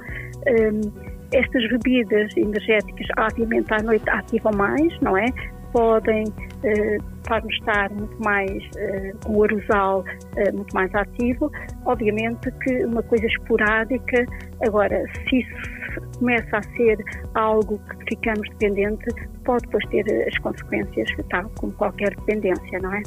Um, 0.48 1.20
estas 1.32 1.68
bebidas 1.70 2.36
energéticas, 2.36 3.08
obviamente, 3.18 3.72
à 3.72 3.84
noite 3.84 4.10
ativam 4.10 4.52
mais, 4.56 5.00
não 5.02 5.16
é? 5.18 5.26
Podem 5.72 6.26
eh, 6.64 6.98
nos 7.30 7.54
estar 7.54 7.90
muito 7.92 8.24
mais 8.24 8.64
eh, 8.78 9.14
com 9.24 9.38
o 9.38 9.44
aerosol 9.44 10.04
eh, 10.36 10.52
muito 10.52 10.74
mais 10.74 10.94
ativo. 10.96 11.52
Obviamente 11.86 12.52
que 12.64 12.86
uma 12.86 13.04
coisa 13.04 13.26
esporádica, 13.26 14.26
agora, 14.66 15.04
se 15.30 15.40
isso 15.40 16.20
começa 16.20 16.58
a 16.58 16.64
ser 16.76 16.98
algo 17.36 17.80
que 17.80 18.16
ficamos 18.16 18.48
dependente, 18.50 19.06
pode 19.46 19.64
depois 19.66 19.86
ter 19.88 20.28
as 20.28 20.38
consequências, 20.40 21.10
tal 21.30 21.50
como 21.60 21.72
qualquer 21.74 22.16
dependência, 22.16 22.80
não 22.80 22.94
é? 22.94 23.02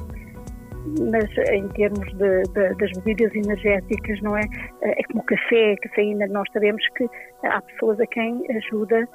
mas 0.99 1.31
em 1.51 1.69
termos 1.69 2.07
de, 2.15 2.43
de, 2.55 2.75
das 2.75 2.91
bebidas 2.99 3.33
energéticas, 3.35 4.21
não 4.21 4.37
é? 4.37 4.43
É 4.83 5.03
como 5.05 5.21
o 5.21 5.25
café, 5.25 5.75
a 5.75 5.77
cafeína, 5.89 6.27
nós 6.27 6.49
sabemos 6.53 6.85
que 6.97 7.09
há 7.45 7.61
pessoas 7.63 8.01
a 8.01 8.07
quem 8.07 8.45
ajuda 8.57 9.09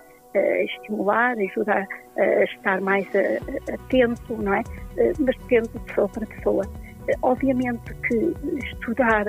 estimular, 0.63 1.38
ajuda 1.38 1.88
a, 2.17 2.43
estar 2.43 2.82
mais 2.82 3.06
atento, 3.73 4.36
não 4.41 4.54
é? 4.54 4.63
Mas 5.19 5.36
depende 5.38 5.69
de 5.69 5.80
pessoa 5.80 6.10
para 6.10 6.26
pessoa. 6.26 6.63
Obviamente 7.21 7.93
que 8.08 8.34
estudar 8.65 9.26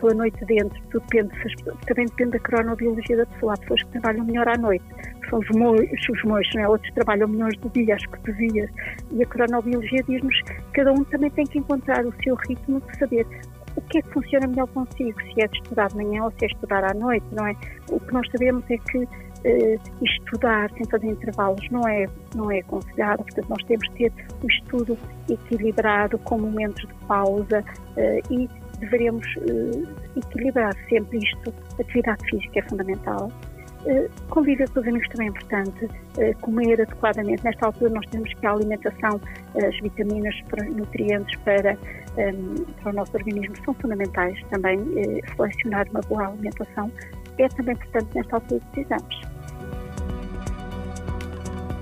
pela 0.00 0.14
noite 0.14 0.44
dentro, 0.46 0.80
depende, 0.92 1.30
também 1.86 2.06
depende 2.06 2.30
da 2.32 2.38
cronobiologia 2.40 3.16
da 3.16 3.26
pessoa. 3.26 3.54
Há 3.54 3.56
pessoas 3.58 3.82
que 3.82 3.90
trabalham 3.92 4.24
melhor 4.24 4.48
à 4.48 4.56
noite, 4.56 4.84
que 5.22 5.30
são 5.30 5.38
os 5.38 5.48
mois, 5.50 5.90
os 5.90 6.24
não 6.54 6.62
é? 6.62 6.68
outros 6.68 6.92
trabalham 6.94 7.28
melhor 7.28 7.50
do 7.52 7.68
dia, 7.70 7.94
as 7.94 8.04
cotovias. 8.06 8.70
E 9.12 9.22
a 9.22 9.26
cronobiologia 9.26 10.02
diz-nos 10.06 10.42
que 10.42 10.62
cada 10.72 10.92
um 10.92 11.04
também 11.04 11.30
tem 11.30 11.46
que 11.46 11.58
encontrar 11.58 12.04
o 12.04 12.12
seu 12.22 12.34
ritmo 12.34 12.80
de 12.80 12.98
saber 12.98 13.26
o 13.76 13.80
que 13.82 13.98
é 13.98 14.02
que 14.02 14.10
funciona 14.10 14.46
melhor 14.46 14.66
consigo, 14.68 15.20
se 15.22 15.40
é 15.40 15.46
de 15.46 15.56
estudar 15.58 15.88
de 15.88 15.96
manhã 15.96 16.24
ou 16.24 16.30
se 16.32 16.44
é 16.44 16.48
de 16.48 16.54
estudar 16.54 16.84
à 16.84 16.94
noite, 16.94 17.26
não 17.32 17.46
é? 17.46 17.54
O 17.90 18.00
que 18.00 18.12
nós 18.12 18.28
sabemos 18.30 18.64
é 18.70 18.76
que 18.76 19.08
estudar 20.02 20.70
sem 20.72 20.84
fazer 20.86 21.06
intervalos 21.06 21.64
não 21.70 21.86
é, 21.88 22.06
não 22.34 22.50
é 22.50 22.58
aconselhado, 22.60 23.22
portanto 23.22 23.48
nós 23.48 23.62
temos 23.64 23.88
que 23.88 24.10
ter 24.10 24.12
um 24.42 24.48
estudo 24.48 24.98
equilibrado 25.28 26.18
com 26.18 26.38
momentos 26.38 26.86
de 26.86 26.94
pausa 27.06 27.64
uh, 27.96 28.32
e 28.32 28.48
deveremos 28.78 29.26
uh, 29.36 29.88
equilibrar 30.16 30.74
sempre 30.88 31.18
isto. 31.18 31.52
Atividade 31.80 32.24
física 32.28 32.58
é 32.58 32.62
fundamental. 32.62 33.30
Com 34.28 34.40
os 34.40 34.48
amigos 34.48 35.08
também 35.08 35.28
é 35.28 35.30
importante. 35.30 35.88
Comer 36.40 36.82
adequadamente. 36.82 37.44
Nesta 37.44 37.66
altura 37.66 37.92
nós 37.94 38.04
temos 38.10 38.34
que 38.34 38.44
a 38.44 38.50
alimentação, 38.50 39.20
as 39.54 39.80
vitaminas, 39.80 40.34
nutrientes 40.76 41.38
para, 41.42 41.78
um, 42.18 42.64
para 42.82 42.90
o 42.90 42.94
nosso 42.94 43.16
organismo 43.16 43.54
são 43.64 43.72
fundamentais 43.74 44.36
também. 44.50 44.78
selecionar 45.36 45.86
uma 45.90 46.00
boa 46.00 46.26
alimentação 46.26 46.90
é 47.38 47.48
também 47.48 47.74
importante 47.74 48.14
nesta 48.14 48.36
altura 48.36 48.60
que 48.60 48.66
precisamos. 48.66 49.20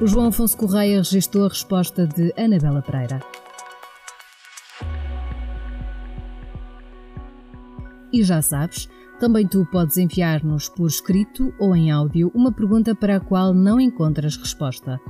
O 0.01 0.07
João 0.07 0.29
Afonso 0.29 0.57
Correia 0.57 0.99
registrou 0.99 1.47
a 1.47 1.49
resposta 1.49 2.07
de 2.07 2.33
Anabela 2.37 2.83
Pereira. 2.83 3.21
E 8.13 8.23
já 8.23 8.43
sabes, 8.43 8.89
também 9.19 9.47
tu 9.47 9.67
podes 9.73 9.97
enviar-nos 9.97 10.69
por 10.69 10.87
escrito 10.87 11.53
ou 11.59 11.75
em 11.75 11.91
áudio 11.91 12.31
uma 12.35 12.53
pergunta 12.53 12.95
para 12.95 13.17
a 13.17 13.21
qual 13.21 13.55
não 13.55 13.81
encontras 13.81 14.37
resposta. 14.37 15.01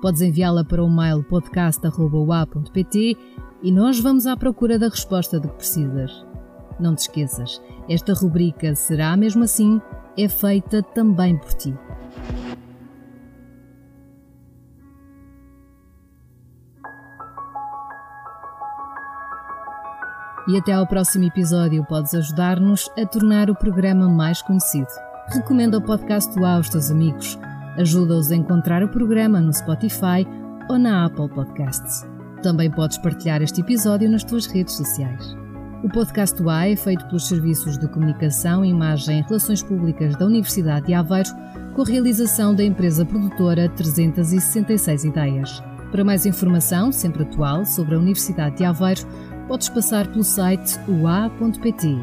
Podes 0.00 0.22
enviá-la 0.22 0.64
para 0.64 0.82
o 0.82 0.90
mail 0.90 1.22
podcast.ua.pt 1.22 3.16
e 3.62 3.70
nós 3.70 4.00
vamos 4.00 4.26
à 4.26 4.34
procura 4.36 4.78
da 4.78 4.88
resposta 4.88 5.38
de 5.38 5.46
que 5.48 5.54
precisas. 5.54 6.31
Não 6.82 6.96
te 6.96 7.02
esqueças, 7.02 7.62
esta 7.88 8.12
rubrica 8.12 8.74
será 8.74 9.16
mesmo 9.16 9.44
assim 9.44 9.80
é 10.18 10.28
feita 10.28 10.82
também 10.82 11.38
por 11.38 11.54
ti. 11.54 11.72
E 20.48 20.58
até 20.58 20.72
ao 20.72 20.84
próximo 20.88 21.24
episódio 21.24 21.84
podes 21.84 22.16
ajudar-nos 22.16 22.90
a 22.98 23.06
tornar 23.06 23.48
o 23.48 23.54
programa 23.54 24.08
mais 24.08 24.42
conhecido. 24.42 24.88
Recomenda 25.28 25.78
o 25.78 25.82
podcast 25.82 26.34
do 26.34 26.44
aos 26.44 26.68
teus 26.68 26.90
amigos. 26.90 27.38
Ajuda-os 27.78 28.32
a 28.32 28.34
encontrar 28.34 28.82
o 28.82 28.88
programa 28.88 29.40
no 29.40 29.52
Spotify 29.52 30.26
ou 30.68 30.80
na 30.80 31.06
Apple 31.06 31.28
Podcasts. 31.28 32.04
Também 32.42 32.68
podes 32.68 32.98
partilhar 32.98 33.40
este 33.40 33.60
episódio 33.60 34.10
nas 34.10 34.24
tuas 34.24 34.46
redes 34.46 34.74
sociais. 34.74 35.41
O 35.82 35.88
podcast 35.88 36.40
do 36.40 36.48
é 36.48 36.76
feito 36.76 37.04
pelos 37.06 37.26
Serviços 37.26 37.76
de 37.76 37.88
Comunicação, 37.88 38.64
Imagem 38.64 39.18
e 39.18 39.22
Relações 39.22 39.64
Públicas 39.64 40.14
da 40.14 40.26
Universidade 40.26 40.86
de 40.86 40.94
Aveiro, 40.94 41.28
com 41.74 41.82
a 41.82 41.84
realização 41.84 42.54
da 42.54 42.62
empresa 42.62 43.04
produtora 43.04 43.68
366 43.70 45.04
Ideias. 45.04 45.60
Para 45.90 46.04
mais 46.04 46.24
informação, 46.24 46.92
sempre 46.92 47.24
atual, 47.24 47.64
sobre 47.64 47.96
a 47.96 47.98
Universidade 47.98 48.58
de 48.58 48.64
Aveiro, 48.64 49.00
podes 49.48 49.68
passar 49.68 50.06
pelo 50.06 50.22
site 50.22 50.78
ua.pt. 50.88 51.96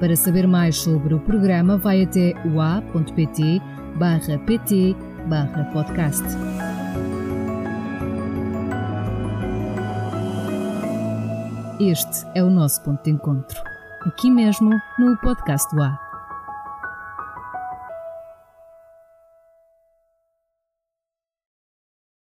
Para 0.00 0.16
saber 0.16 0.48
mais 0.48 0.78
sobre 0.78 1.14
o 1.14 1.20
programa, 1.20 1.78
vai 1.78 2.02
até 2.02 2.34
ua.pt 2.44 3.62
barra 3.96 4.38
pt 4.46 4.96
barra 5.28 5.64
podcast. 5.72 6.24
Este 11.90 12.24
é 12.32 12.44
o 12.44 12.48
nosso 12.48 12.80
ponto 12.82 13.02
de 13.02 13.10
encontro, 13.10 13.60
aqui 14.06 14.30
mesmo 14.30 14.70
no 15.00 15.16
podcast 15.16 15.74
do 15.74 15.82
A. 15.82 16.11